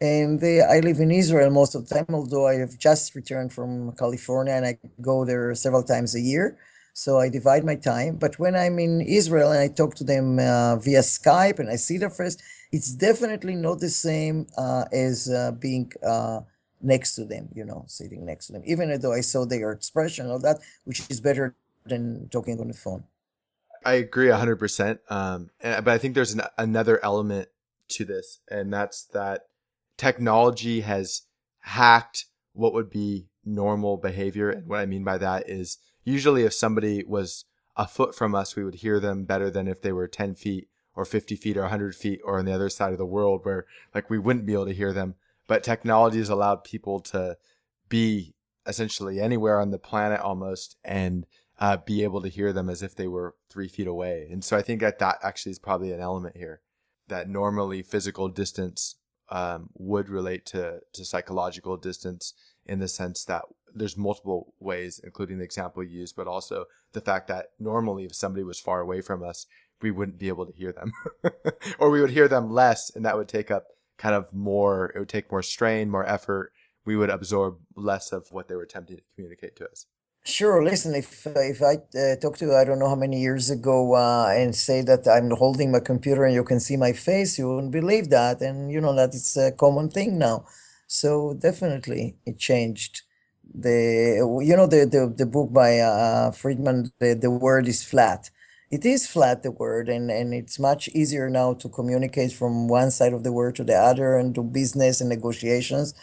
[0.00, 3.52] and they, I live in Israel most of the time, although I have just returned
[3.52, 6.56] from California and I go there several times a year.
[6.92, 8.16] So I divide my time.
[8.16, 11.76] But when I'm in Israel and I talk to them uh, via Skype and I
[11.76, 12.36] see their face,
[12.70, 16.40] it's definitely not the same uh, as uh, being uh,
[16.80, 20.26] next to them, you know, sitting next to them, even though I saw their expression,
[20.26, 21.54] and all that, which is better
[21.86, 23.04] than talking on the phone.
[23.84, 24.98] I agree 100%.
[25.08, 27.48] Um, but I think there's an, another element
[27.90, 29.42] to this, and that's that
[29.96, 31.22] technology has
[31.60, 34.50] hacked what would be normal behavior.
[34.50, 37.44] And what I mean by that is usually if somebody was
[37.76, 40.68] a foot from us, we would hear them better than if they were 10 feet
[40.96, 43.66] or 50 feet or 100 feet or on the other side of the world where
[43.94, 45.14] like we wouldn't be able to hear them.
[45.46, 47.36] But technology has allowed people to
[47.88, 48.34] be
[48.66, 51.26] essentially anywhere on the planet almost and
[51.60, 54.28] uh, be able to hear them as if they were three feet away.
[54.30, 56.60] And so I think that that actually is probably an element here
[57.08, 58.96] that normally physical distance
[59.30, 62.34] um, would relate to, to psychological distance
[62.64, 63.42] in the sense that
[63.74, 68.14] there's multiple ways, including the example you used, but also the fact that normally if
[68.14, 69.46] somebody was far away from us,
[69.82, 70.92] we wouldn't be able to hear them
[71.78, 74.98] or we would hear them less and that would take up kind of more, it
[74.98, 76.52] would take more strain, more effort.
[76.84, 79.86] We would absorb less of what they were attempting to communicate to us.
[80.24, 80.62] Sure.
[80.62, 83.94] Listen, if if I uh, talk to you, I don't know how many years ago,
[83.94, 87.48] uh, and say that I'm holding my computer and you can see my face, you
[87.48, 90.44] wouldn't believe that, and you know that it's a common thing now.
[90.86, 93.02] So definitely, it changed.
[93.54, 98.30] The you know the the, the book by uh, Friedman, the, the word is flat.
[98.70, 102.90] It is flat the word, and and it's much easier now to communicate from one
[102.90, 105.94] side of the word to the other and do business and negotiations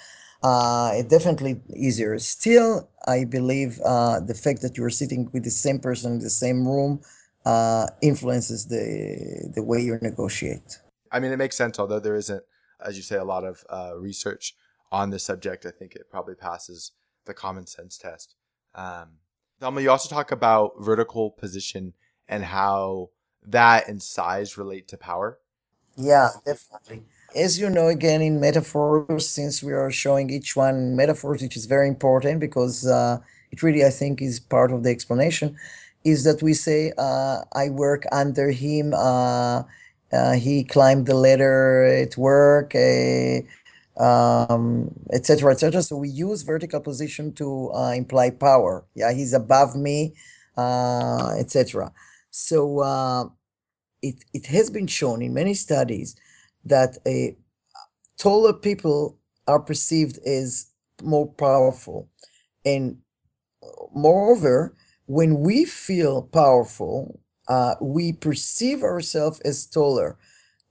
[0.44, 2.18] uh, it definitely easier.
[2.20, 6.30] Still, I believe uh, the fact that you're sitting with the same person in the
[6.30, 7.02] same room
[7.46, 10.80] uh, influences the the way you negotiate.
[11.12, 11.80] I mean, it makes sense.
[11.80, 12.44] Although there isn't,
[12.84, 14.56] as you say, a lot of uh, research
[14.92, 16.92] on the subject, I think it probably passes
[17.26, 18.36] the common sense test.
[18.74, 19.18] Um,
[19.62, 21.94] Thalma, you also talk about vertical position
[22.28, 23.10] and how
[23.46, 25.40] that and size relate to power.
[25.96, 27.04] Yeah, definitely
[27.36, 31.66] as you know, again, in metaphors, since we are showing each one metaphors, which is
[31.66, 33.20] very important because uh,
[33.52, 35.58] it really, I think, is part of the explanation.
[36.06, 38.94] is that we say, uh, I work under him.
[38.94, 39.64] Uh,
[40.14, 43.44] uh, he climbed the ladder at work, etc.,
[43.98, 45.52] um, etc.
[45.54, 48.86] Et so we use vertical position to uh, imply power.
[48.96, 50.14] Yeah, he's above me,
[50.58, 51.92] uh, etc.
[52.30, 53.26] So uh,
[54.02, 56.16] it it has been shown in many studies
[56.66, 57.38] that a
[58.20, 60.68] taller people are perceived as
[61.04, 62.10] more powerful,
[62.66, 62.98] and
[63.94, 70.18] moreover, when we feel powerful, uh, we perceive ourselves as taller.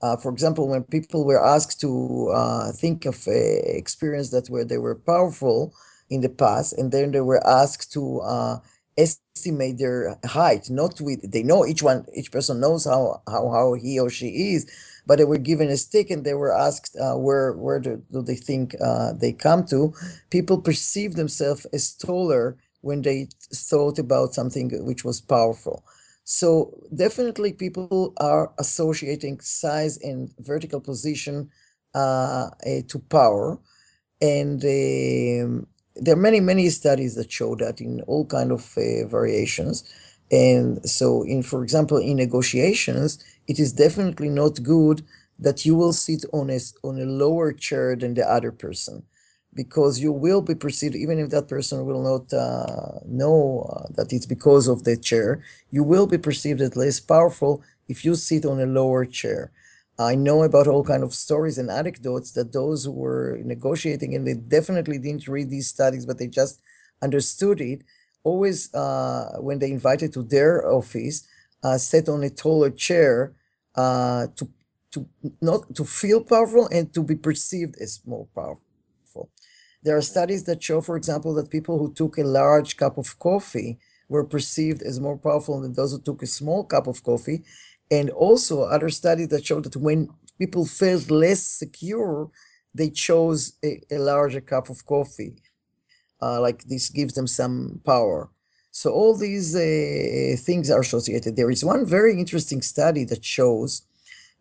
[0.03, 4.64] Uh, for example, when people were asked to uh, think of a experience that where
[4.64, 5.74] they were powerful
[6.11, 8.59] in the past, and then they were asked to uh,
[8.99, 13.74] estimate their height, not with they know each one, each person knows how how how
[13.74, 14.66] he or she is,
[15.07, 18.22] but they were given a stick and they were asked uh, where where do, do
[18.22, 19.92] they think uh, they come to.
[20.30, 25.84] People perceive themselves as taller when they thought about something which was powerful.
[26.24, 31.50] So definitely people are associating size and vertical position
[31.94, 33.59] uh, uh, to power.
[34.20, 39.07] And um, there are many, many studies that show that in all kind of uh,
[39.07, 39.84] variations.
[40.30, 45.05] And so in, for example, in negotiations, it is definitely not good
[45.38, 49.03] that you will sit on a, on a lower chair than the other person
[49.55, 54.12] because you will be perceived, even if that person will not uh, know uh, that
[54.12, 58.45] it's because of the chair, you will be perceived as less powerful if you sit
[58.45, 59.53] on a lower chair.
[59.97, 64.26] I know about all kind of stories and anecdotes that those who were negotiating and
[64.26, 66.61] they definitely didn't read these studies, but they just
[67.01, 67.82] understood it.
[68.24, 71.28] Always, uh, when they invited to their office,
[71.64, 73.34] uh, on a taller chair
[73.76, 74.48] uh, to
[74.92, 75.08] to
[75.40, 79.30] not to feel powerful and to be perceived as more powerful.
[79.82, 83.18] There are studies that show, for example, that people who took a large cup of
[83.18, 87.44] coffee were perceived as more powerful than those who took a small cup of coffee.
[87.90, 90.08] And also other studies that show that when
[90.38, 92.30] people felt less secure,
[92.74, 95.36] they chose a, a larger cup of coffee.
[96.22, 98.30] Uh, like this gives them some power.
[98.77, 101.37] So all these uh, things are associated.
[101.37, 103.83] There is one very interesting study that shows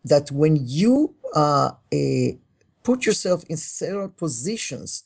[0.04, 2.30] that when you uh, uh
[2.82, 5.04] put yourself in several positions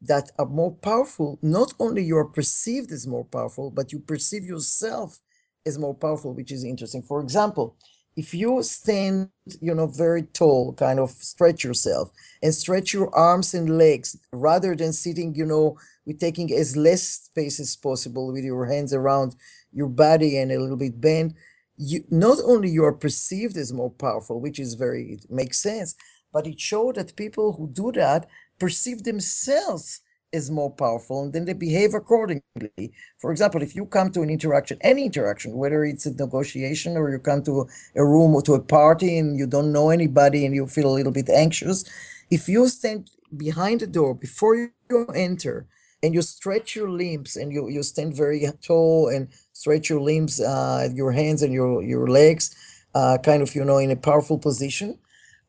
[0.00, 4.44] that are more powerful, not only you are perceived as more powerful, but you perceive
[4.46, 5.18] yourself
[5.66, 7.02] as more powerful, which is interesting.
[7.02, 7.76] For example,
[8.20, 9.30] if you stand,
[9.62, 12.10] you know, very tall, kind of stretch yourself
[12.42, 17.02] and stretch your arms and legs rather than sitting, you know, with taking as less
[17.02, 19.34] space as possible with your hands around
[19.72, 21.32] your body and a little bit bent,
[21.78, 25.94] you not only you are perceived as more powerful, which is very it makes sense,
[26.30, 30.02] but it showed that people who do that perceive themselves
[30.32, 32.92] as more powerful and then they behave accordingly.
[33.18, 37.10] For example, if you come to an interaction, any interaction, whether it's a negotiation or
[37.10, 40.54] you come to a room or to a party and you don't know anybody and
[40.54, 41.84] you feel a little bit anxious,
[42.30, 45.66] if you stand behind the door before you enter
[46.02, 50.40] and you stretch your limbs and you, you stand very tall and stretch your limbs,
[50.40, 52.54] uh, your hands and your, your legs,
[52.94, 54.98] uh, kind of, you know, in a powerful position,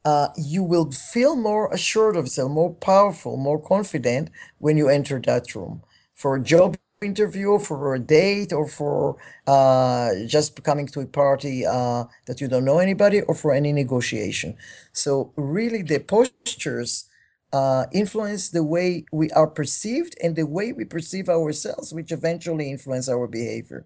[0.06, 4.30] uh, you will feel more assured of yourself, more powerful, more confident
[4.60, 5.84] when you enter that room
[6.14, 11.66] for a job interview, for a date, or for uh, just coming to a party
[11.66, 14.56] uh, that you don't know anybody, or for any negotiation.
[14.94, 17.06] So, really, the postures
[17.54, 22.70] uh, influence the way we are perceived and the way we perceive ourselves, which eventually
[22.72, 23.86] influence our behavior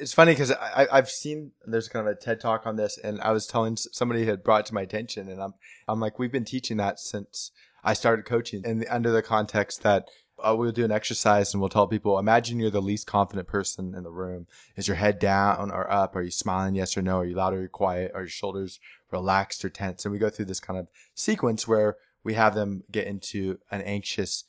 [0.00, 3.20] it's funny because I I've seen there's kind of a TED talk on this, and
[3.20, 5.54] I was telling somebody had brought to my attention, and I'm
[5.86, 7.52] I'm like we've been teaching that since
[7.84, 10.08] I started coaching, and under the context that
[10.42, 13.94] uh, we'll do an exercise and we'll tell people imagine you're the least confident person
[13.94, 14.46] in the room.
[14.76, 16.16] Is your head down or up?
[16.16, 16.74] Are you smiling?
[16.74, 17.18] Yes or no?
[17.18, 18.12] Are you loud or quiet?
[18.14, 18.80] Are your shoulders
[19.10, 20.04] relaxed or tense?
[20.04, 23.82] And we go through this kind of sequence where we have them get into an
[23.82, 24.44] anxious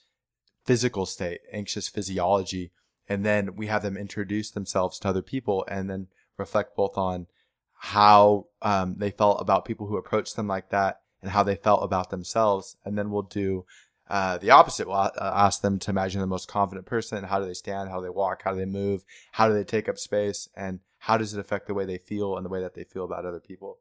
[0.66, 2.72] physical state, anxious physiology
[3.12, 6.07] and then we have them introduce themselves to other people and then
[6.38, 7.28] reflect both on
[7.74, 11.84] how um, they felt about people who approached them like that and how they felt
[11.84, 12.78] about themselves.
[12.86, 13.66] And then we'll do
[14.09, 14.88] uh, the opposite.
[14.88, 17.26] We'll uh, ask them to imagine the most confident person.
[17.26, 17.89] How do they stand?
[17.89, 18.43] How do they walk?
[18.43, 19.03] How do they move?
[19.34, 20.47] How do they take up space?
[20.55, 23.03] And how does it affect the way they feel and the way that they feel
[23.03, 23.80] about other people?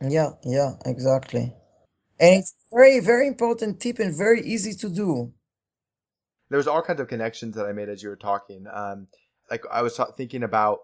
[0.00, 1.52] Yeah yeah exactly.
[2.18, 5.34] And it's very very important tip and very easy to do
[6.50, 8.66] there was all kinds of connections that I made as you were talking.
[8.70, 9.06] Um,
[9.50, 10.80] like I was thinking about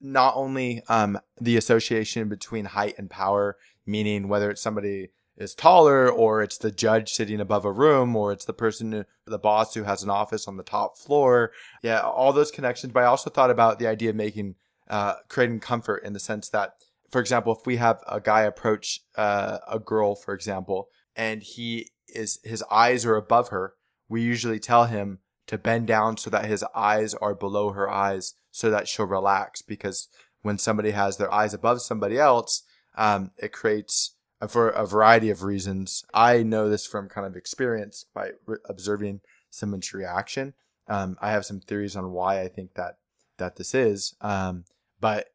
[0.00, 6.10] not only um, the association between height and power, meaning whether it's somebody is taller,
[6.10, 9.84] or it's the judge sitting above a room, or it's the person, the boss who
[9.84, 11.52] has an office on the top floor.
[11.82, 12.92] Yeah, all those connections.
[12.92, 14.56] But I also thought about the idea of making,
[14.88, 16.74] uh, creating comfort in the sense that,
[17.10, 21.88] for example, if we have a guy approach uh, a girl, for example, and he
[22.08, 23.74] is his eyes are above her,
[24.10, 28.34] we usually tell him to bend down so that his eyes are below her eyes,
[28.50, 29.62] so that she'll relax.
[29.62, 30.08] Because
[30.42, 32.64] when somebody has their eyes above somebody else,
[32.96, 34.16] um, it creates
[34.48, 36.04] for a variety of reasons.
[36.12, 40.54] I know this from kind of experience by re- observing someone's reaction.
[40.88, 42.96] Um, I have some theories on why I think that
[43.38, 44.64] that this is, um,
[45.00, 45.28] but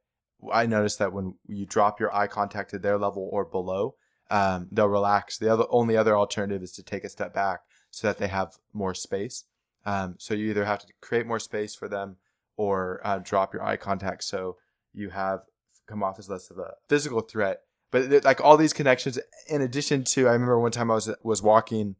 [0.51, 3.95] I noticed that when you drop your eye contact to their level or below,
[4.29, 5.37] um, they'll relax.
[5.37, 7.61] The other only other alternative is to take a step back
[7.95, 9.45] so that they have more space.
[9.85, 12.17] Um, so you either have to create more space for them
[12.57, 14.25] or uh, drop your eye contact.
[14.25, 14.57] So
[14.93, 15.43] you have
[15.87, 17.61] come off as less of a physical threat.
[17.91, 19.17] But like all these connections
[19.47, 21.95] in addition to i remember one time i was was walking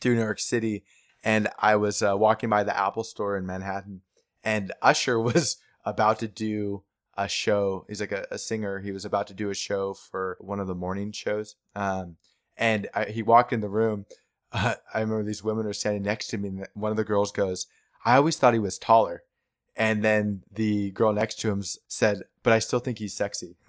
[0.00, 0.82] through new york city
[1.22, 4.00] and i was uh, walking by the apple store in manhattan
[4.42, 6.82] and usher was about to do
[7.16, 7.84] a show.
[7.88, 8.80] He's like a, a singer.
[8.80, 11.56] He was about to do a show for one of the morning shows.
[11.74, 12.16] Um,
[12.56, 14.06] and I, he walked in the room
[14.52, 17.32] uh, i remember these women are standing next to me and one of the girls
[17.32, 17.66] goes
[18.04, 19.22] i always thought he was taller
[19.74, 23.56] and then the girl next to him said but i still think he's sexy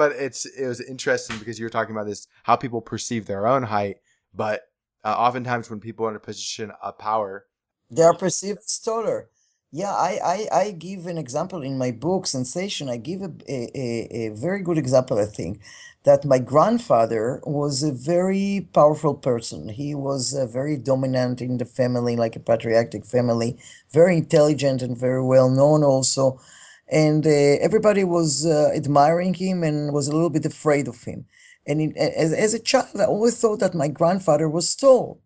[0.00, 3.46] but it's it was interesting because you were talking about this how people perceive their
[3.46, 3.98] own height,
[4.34, 4.62] but
[5.04, 7.46] uh, oftentimes when people are in a position of power,
[7.90, 9.28] they are perceived as taller.
[9.72, 10.18] Yeah, I,
[10.52, 12.88] I, I give an example in my book, Sensation.
[12.88, 15.60] I give a, a, a very good example, I think,
[16.04, 19.68] that my grandfather was a very powerful person.
[19.68, 23.58] He was uh, very dominant in the family, like a patriarchal family,
[23.92, 26.40] very intelligent and very well known also
[26.90, 31.26] and uh, everybody was uh, admiring him and was a little bit afraid of him.
[31.66, 35.20] And as, as a child, I always thought that my grandfather was tall.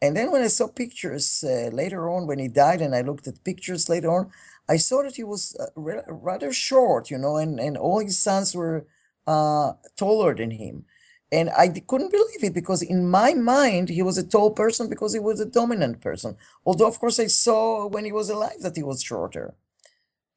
[0.00, 3.26] And then when I saw pictures uh, later on, when he died, and I looked
[3.26, 4.30] at pictures later on,
[4.68, 8.54] I saw that he was uh, rather short, you know, and, and all his sons
[8.54, 8.86] were
[9.30, 10.84] uh, taller than him.
[11.32, 15.12] And I couldn't believe it because in my mind, he was a tall person because
[15.12, 16.36] he was a dominant person.
[16.66, 19.54] Although, of course, I saw when he was alive that he was shorter.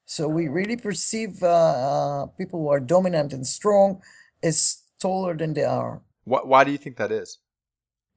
[0.05, 4.01] So we really perceive uh, uh, people who are dominant and strong
[4.43, 6.01] as taller than they are.
[6.25, 7.39] Why, why do you think that is?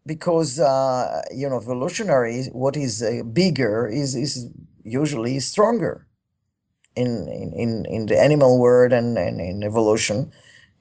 [0.05, 4.33] Because uh, you know, evolutionary, what is uh, bigger is is
[4.85, 6.07] usually stronger.
[6.95, 7.11] In
[7.63, 10.33] in in the animal world and, and in evolution,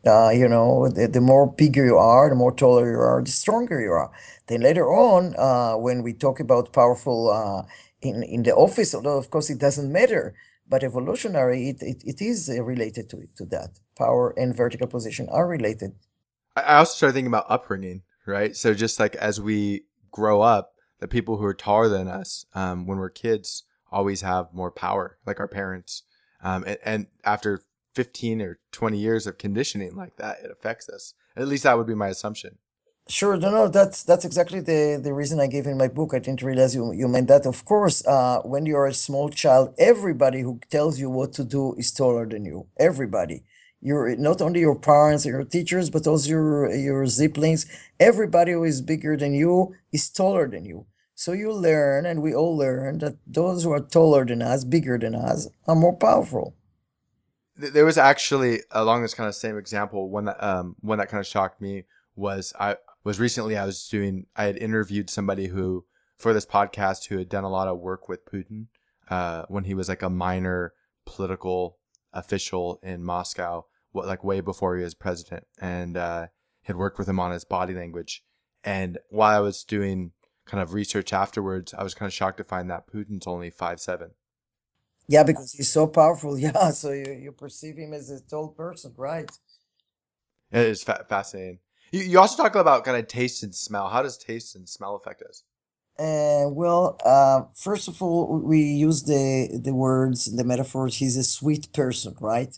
[0.06, 3.82] you know, the, the, more bigger you are, the more taller you are, the stronger
[3.82, 4.12] you are.
[4.48, 7.64] Then later on, uh, when we talk about powerful uh,
[8.02, 10.36] in in the office, although of course it doesn't matter,
[10.68, 13.80] but evolutionary, it, it, it is uh, related to, to that.
[13.98, 15.94] Power and vertical position are related.
[16.56, 18.56] I also started thinking about upbringing, right?
[18.56, 22.88] So just like as we grow up, the people who are taller than us, um,
[22.88, 26.04] when we're kids, always have more power, like our parents.
[26.42, 27.62] Um, and, and, after
[27.96, 31.14] 15 or 20 years of conditioning like that, it affects us.
[31.36, 32.58] At least that would be my assumption.
[33.08, 36.16] Sure, no, no, that's that's exactly the the reason I gave in my book.
[36.16, 37.46] I didn't realize you you meant that.
[37.46, 41.76] Of course, uh, when you're a small child, everybody who tells you what to do
[41.76, 42.66] is taller than you.
[42.80, 43.44] Everybody,
[43.80, 47.68] you're not only your parents and your teachers, but also your your siblings.
[48.00, 50.88] Everybody who is bigger than you is taller than you.
[51.14, 54.98] So you learn, and we all learn that those who are taller than us, bigger
[54.98, 56.56] than us, are more powerful.
[57.58, 61.22] There was actually along this kind of same example one that um one that kind
[61.22, 61.86] of shocked me
[62.16, 65.86] was I was recently I was doing I had interviewed somebody who
[66.18, 68.68] for this podcast who had done a lot of work with Putin
[69.10, 70.74] uh, when he was like a minor
[71.06, 71.78] political
[72.14, 76.28] official in Moscow, what like way before he was president, and uh,
[76.64, 78.24] had worked with him on his body language.
[78.64, 80.12] And while I was doing
[80.46, 83.80] kind of research afterwards, I was kind of shocked to find that Putin's only five
[83.80, 84.12] seven.
[85.08, 86.38] Yeah, because he's so powerful.
[86.46, 89.30] Yeah, so you, you perceive him as a tall person, right?
[90.52, 91.60] It is fa- fascinating.
[91.92, 93.90] You, you also talk about kind of taste and smell.
[93.90, 95.44] How does taste and smell affect us?
[95.98, 100.98] Uh, well, uh, first of all, we use the the words, the metaphors.
[100.98, 102.54] He's a sweet person, right?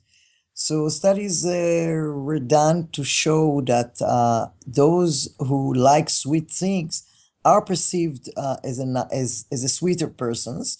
[0.54, 7.04] So studies uh, were done to show that uh, those who like sweet things
[7.45, 10.80] are perceived uh, as a as as a sweeter persons,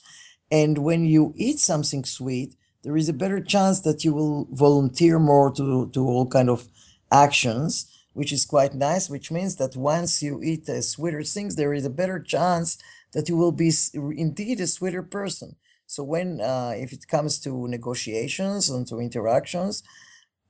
[0.52, 5.20] and when you eat something sweet, there is a better chance that you will volunteer
[5.20, 6.68] more to to all kind of
[7.12, 7.86] actions
[8.18, 11.86] which is quite nice, which means that once you eat uh, sweeter things, there is
[11.86, 12.80] a better chance
[13.14, 15.56] that you will be indeed a sweeter person.
[15.86, 19.84] So when, uh, if it comes to negotiations and to interactions,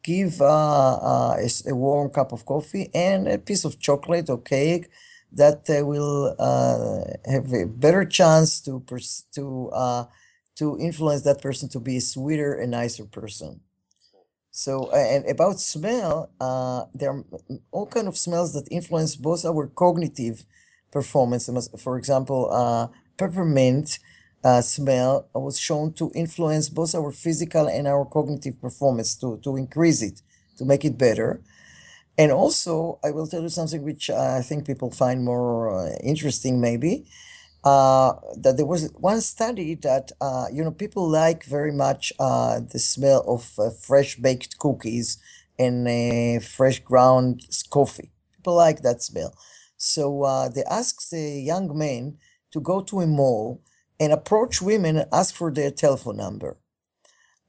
[0.02, 4.39] give uh, uh, a, a, warm cup of coffee and a piece of chocolate or
[4.39, 4.88] cake
[5.32, 10.05] that they will uh, have a better chance to pers- to uh,
[10.55, 13.61] to influence that person to be a sweeter and nicer person.
[14.51, 17.23] So, and about smell, uh, there are
[17.71, 20.43] all kind of smells that influence both our cognitive
[20.91, 21.49] performance.
[21.78, 22.49] For example,
[23.17, 23.99] peppermint
[24.43, 29.55] uh, smell was shown to influence both our physical and our cognitive performance to, to
[29.57, 30.21] increase it,
[30.57, 31.41] to make it better.
[32.18, 36.59] And also, I will tell you something which I think people find more uh, interesting,
[36.59, 37.05] maybe.
[37.63, 42.59] Uh, that there was one study that uh, you know people like very much uh,
[42.59, 45.18] the smell of uh, fresh baked cookies
[45.59, 48.11] and fresh ground coffee.
[48.36, 49.34] People like that smell.
[49.78, 52.18] So uh, they asked the young men
[52.53, 53.61] to go to a mall
[53.99, 56.57] and approach women and ask for their telephone number.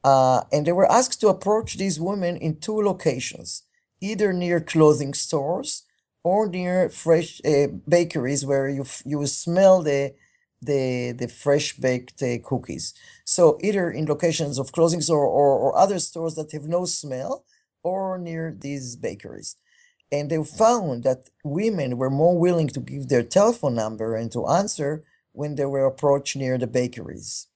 [0.04, 3.62] Uh, and they were asked to approach these women in two locations,
[4.00, 5.84] either near clothing stores
[6.22, 10.14] or near fresh uh, bakeries where you you smell the
[10.60, 12.94] the the fresh baked uh, cookies.
[13.24, 17.44] So either in locations of clothing store or, or other stores that have no smell,
[17.82, 19.56] or near these bakeries.
[20.10, 24.46] And they found that women were more willing to give their telephone number and to
[24.48, 27.46] answer when they were approached near the bakeries.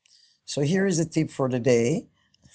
[0.45, 2.07] So here is a tip for the day.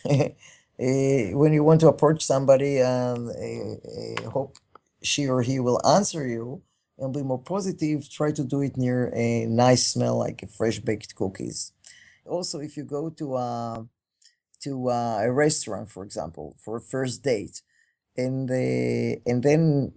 [0.79, 4.57] uh, when you want to approach somebody and uh, hope
[5.01, 6.61] she or he will answer you
[6.99, 11.15] and be more positive, try to do it near a nice smell like fresh baked
[11.15, 11.71] cookies.
[12.25, 13.87] Also, if you go to a,
[14.61, 17.61] to a restaurant, for example, for a first date,
[18.15, 19.93] and and then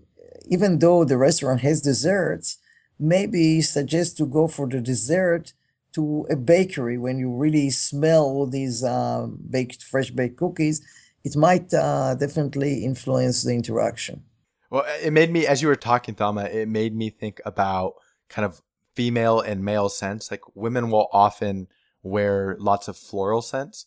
[0.47, 2.59] even though the restaurant has desserts,
[2.99, 5.53] maybe suggest to go for the dessert
[5.93, 10.81] to a bakery when you really smell all these uh, baked fresh baked cookies
[11.25, 14.23] it might uh, definitely influence the interaction
[14.71, 17.95] well it made me as you were talking thalma it made me think about
[18.29, 18.63] kind of
[18.95, 21.69] female and male scents like women will often
[22.03, 23.87] wear lots of floral scents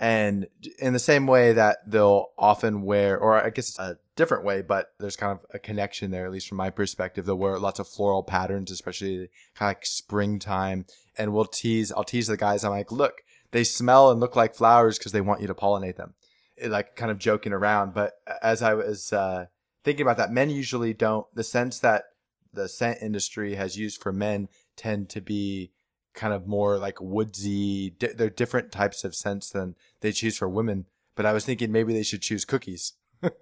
[0.00, 0.46] and
[0.78, 4.62] in the same way that they'll often wear or i guess it's a different way,
[4.62, 7.24] but there's kind of a connection there, at least from my perspective.
[7.24, 10.86] There wear lots of floral patterns, especially kind of like springtime.
[11.18, 12.64] And we'll tease, I'll tease the guys.
[12.64, 15.96] I'm like, look, they smell and look like flowers because they want you to pollinate
[15.96, 16.14] them.
[16.56, 17.94] It, like kind of joking around.
[17.94, 19.46] But as I was uh,
[19.84, 22.04] thinking about that, men usually don't, the sense that
[22.52, 25.72] the scent industry has used for men tend to be
[26.14, 27.90] kind of more like woodsy.
[27.90, 30.86] Di- they're different types of scents than they choose for women.
[31.14, 32.94] But I was thinking maybe they should choose cookies.
[33.20, 33.34] but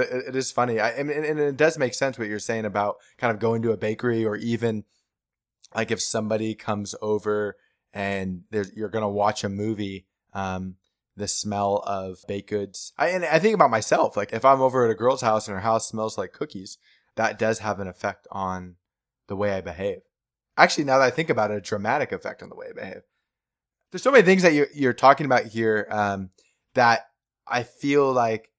[0.00, 0.80] it, it is funny.
[0.80, 3.72] I, and, and it does make sense what you're saying about kind of going to
[3.72, 4.84] a bakery or even
[5.74, 7.56] like if somebody comes over
[7.92, 8.42] and
[8.74, 10.76] you're going to watch a movie, um,
[11.16, 12.92] the smell of baked goods.
[12.96, 15.54] I, and I think about myself, like if I'm over at a girl's house and
[15.54, 16.78] her house smells like cookies,
[17.16, 18.76] that does have an effect on
[19.28, 20.00] the way I behave.
[20.56, 23.02] Actually, now that I think about it, a dramatic effect on the way I behave.
[23.90, 26.30] There's so many things that you're, you're talking about here um,
[26.74, 27.08] that
[27.46, 28.50] I feel like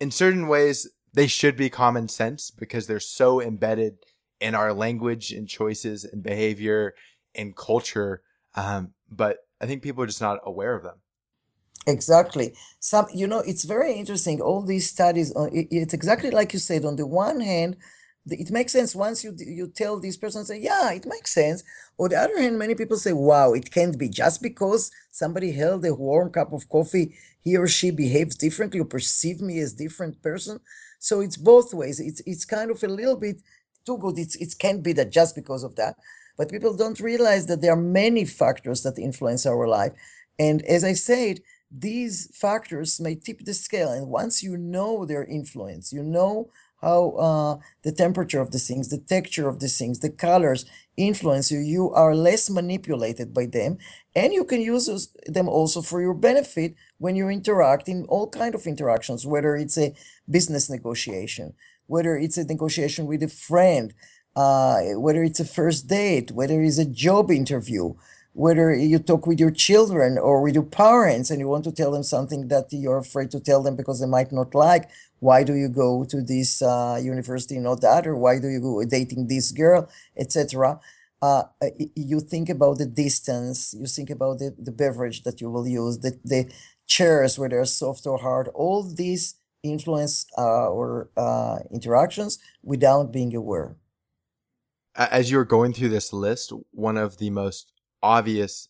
[0.00, 3.98] in certain ways they should be common sense because they're so embedded
[4.40, 6.94] in our language and choices and behavior
[7.34, 8.22] and culture.
[8.54, 10.96] Um, but I think people are just not aware of them.
[11.86, 12.52] Exactly.
[12.80, 14.40] Some, you know, it's very interesting.
[14.40, 16.84] All these studies, uh, it's exactly like you said.
[16.84, 17.76] On the one hand,
[18.28, 21.62] it makes sense once you you tell this person say yeah it makes sense
[21.96, 25.84] on the other hand many people say wow it can't be just because somebody held
[25.84, 30.20] a warm cup of coffee he or she behaves differently or perceive me as different
[30.22, 30.58] person
[30.98, 33.36] so it's both ways it's it's kind of a little bit
[33.86, 35.96] too good it's it can't be that just because of that
[36.36, 39.92] but people don't realize that there are many factors that influence our life
[40.38, 45.24] and as i said these factors may tip the scale and once you know their
[45.24, 46.48] influence you know
[46.80, 50.66] how uh, the temperature of the things, the texture of the things, the colors
[50.96, 51.58] influence you.
[51.58, 53.78] You are less manipulated by them,
[54.14, 58.54] and you can use them also for your benefit when you interact in all kind
[58.54, 59.94] of interactions, whether it's a
[60.28, 61.54] business negotiation,
[61.86, 63.94] whether it's a negotiation with a friend,
[64.34, 67.94] uh, whether it's a first date, whether it's a job interview
[68.36, 71.90] whether you talk with your children or with your parents and you want to tell
[71.90, 75.54] them something that you're afraid to tell them because they might not like why do
[75.54, 78.06] you go to this uh, university not that?
[78.06, 80.78] Or why do you go dating this girl etc
[81.22, 81.44] uh,
[81.94, 86.00] you think about the distance you think about the, the beverage that you will use
[86.00, 86.52] the, the
[86.86, 89.36] chairs whether soft or hard all these
[89.70, 93.76] influence uh, our uh, interactions without being aware
[94.94, 98.68] as you were going through this list one of the most obvious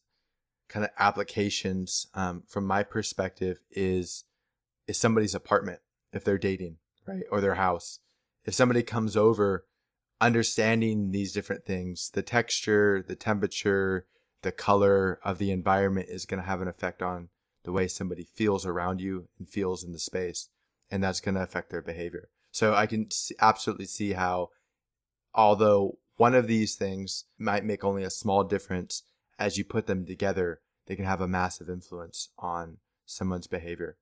[0.68, 4.24] kind of applications um, from my perspective is
[4.86, 5.80] is somebody's apartment
[6.12, 6.76] if they're dating,
[7.06, 7.98] right, or their house.
[8.44, 9.66] If somebody comes over,
[10.20, 14.06] understanding these different things, the texture, the temperature,
[14.42, 17.28] the color of the environment is going to have an effect on
[17.64, 20.48] the way somebody feels around you and feels in the space,
[20.90, 22.28] and that's going to affect their behavior.
[22.50, 23.08] So I can
[23.40, 24.50] absolutely see how,
[25.34, 29.02] although one of these things might make only a small difference,
[29.38, 33.96] as you put them together, they can have a massive influence on someone's behavior.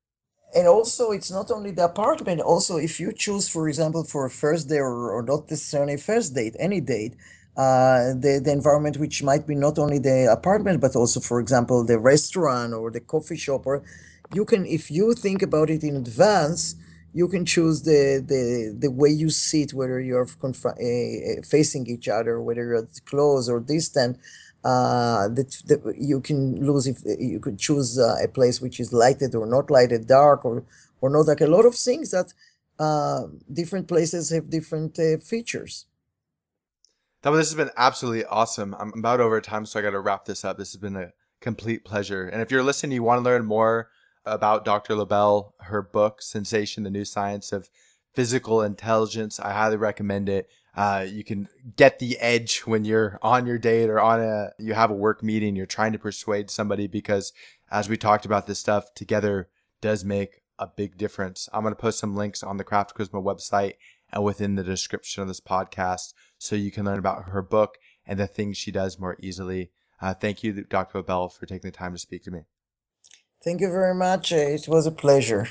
[0.55, 2.41] And also, it's not only the apartment.
[2.41, 6.35] Also, if you choose, for example, for a first date or, or not necessarily first
[6.35, 7.17] date, any date,
[7.57, 11.85] uh, the, the environment which might be not only the apartment but also for example
[11.85, 13.85] the restaurant or the coffee shop or
[14.35, 16.77] you can if you think about it in advance
[17.13, 22.09] you can choose the the, the way you sit whether you're conf- uh, facing each
[22.09, 24.19] other whether you're close or distant
[24.65, 28.95] uh, that, that you can lose if you could choose uh, a place which is
[28.95, 30.65] lighted or not lighted, dark or
[31.03, 32.33] or not like a lot of things that
[32.79, 35.85] uh, different places have different features.
[37.23, 38.75] Thalma, this has been absolutely awesome.
[38.79, 40.57] I'm about over time, so I got to wrap this up.
[40.57, 41.13] This has been a
[41.43, 42.27] complete pleasure.
[42.27, 43.91] And if you're listening, you want to learn more
[44.27, 44.95] about Dr.
[44.95, 47.69] Lobel, her book, Sensation, the New Science of
[48.15, 50.49] Physical Intelligence, I highly recommend it.
[50.77, 54.75] Uh, you can get the edge when you're on your date or on a you
[54.75, 57.33] have a work meeting you're trying to persuade somebody because
[57.71, 59.49] as we talked about this stuff together
[59.81, 63.23] does make a big difference i'm going to post some links on the craft charisma
[63.23, 63.75] website
[64.13, 68.19] and within the description of this podcast so you can learn about her book and
[68.19, 69.71] the things she does more easily
[70.03, 72.41] uh, thank you dr Lobel, for taking the time to speak to me
[73.45, 75.49] thank you very much it was a pleasure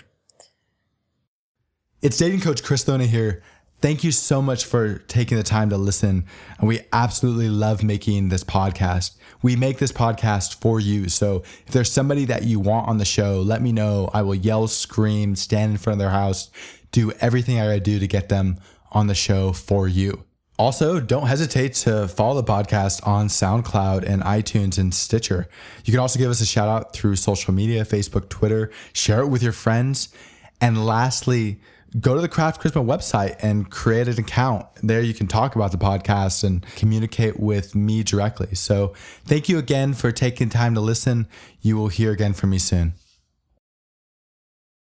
[2.01, 3.43] it's dating coach chris Thona here
[3.83, 6.23] Thank you so much for taking the time to listen.
[6.57, 9.17] And we absolutely love making this podcast.
[9.41, 11.09] We make this podcast for you.
[11.09, 14.09] So if there's somebody that you want on the show, let me know.
[14.13, 16.49] I will yell, scream, stand in front of their house,
[16.93, 18.57] do everything I do to get them
[18.93, 20.23] on the show for you.
[20.59, 25.47] Also, don't hesitate to follow the podcast on SoundCloud and iTunes and Stitcher.
[25.83, 29.27] You can also give us a shout out through social media Facebook, Twitter, share it
[29.27, 30.13] with your friends.
[30.61, 31.59] And lastly,
[31.99, 34.67] go to the Craft Charisma website and create an account.
[34.83, 38.53] There you can talk about the podcast and communicate with me directly.
[38.53, 38.93] So
[39.25, 41.27] thank you again for taking time to listen.
[41.61, 42.93] You will hear again from me soon.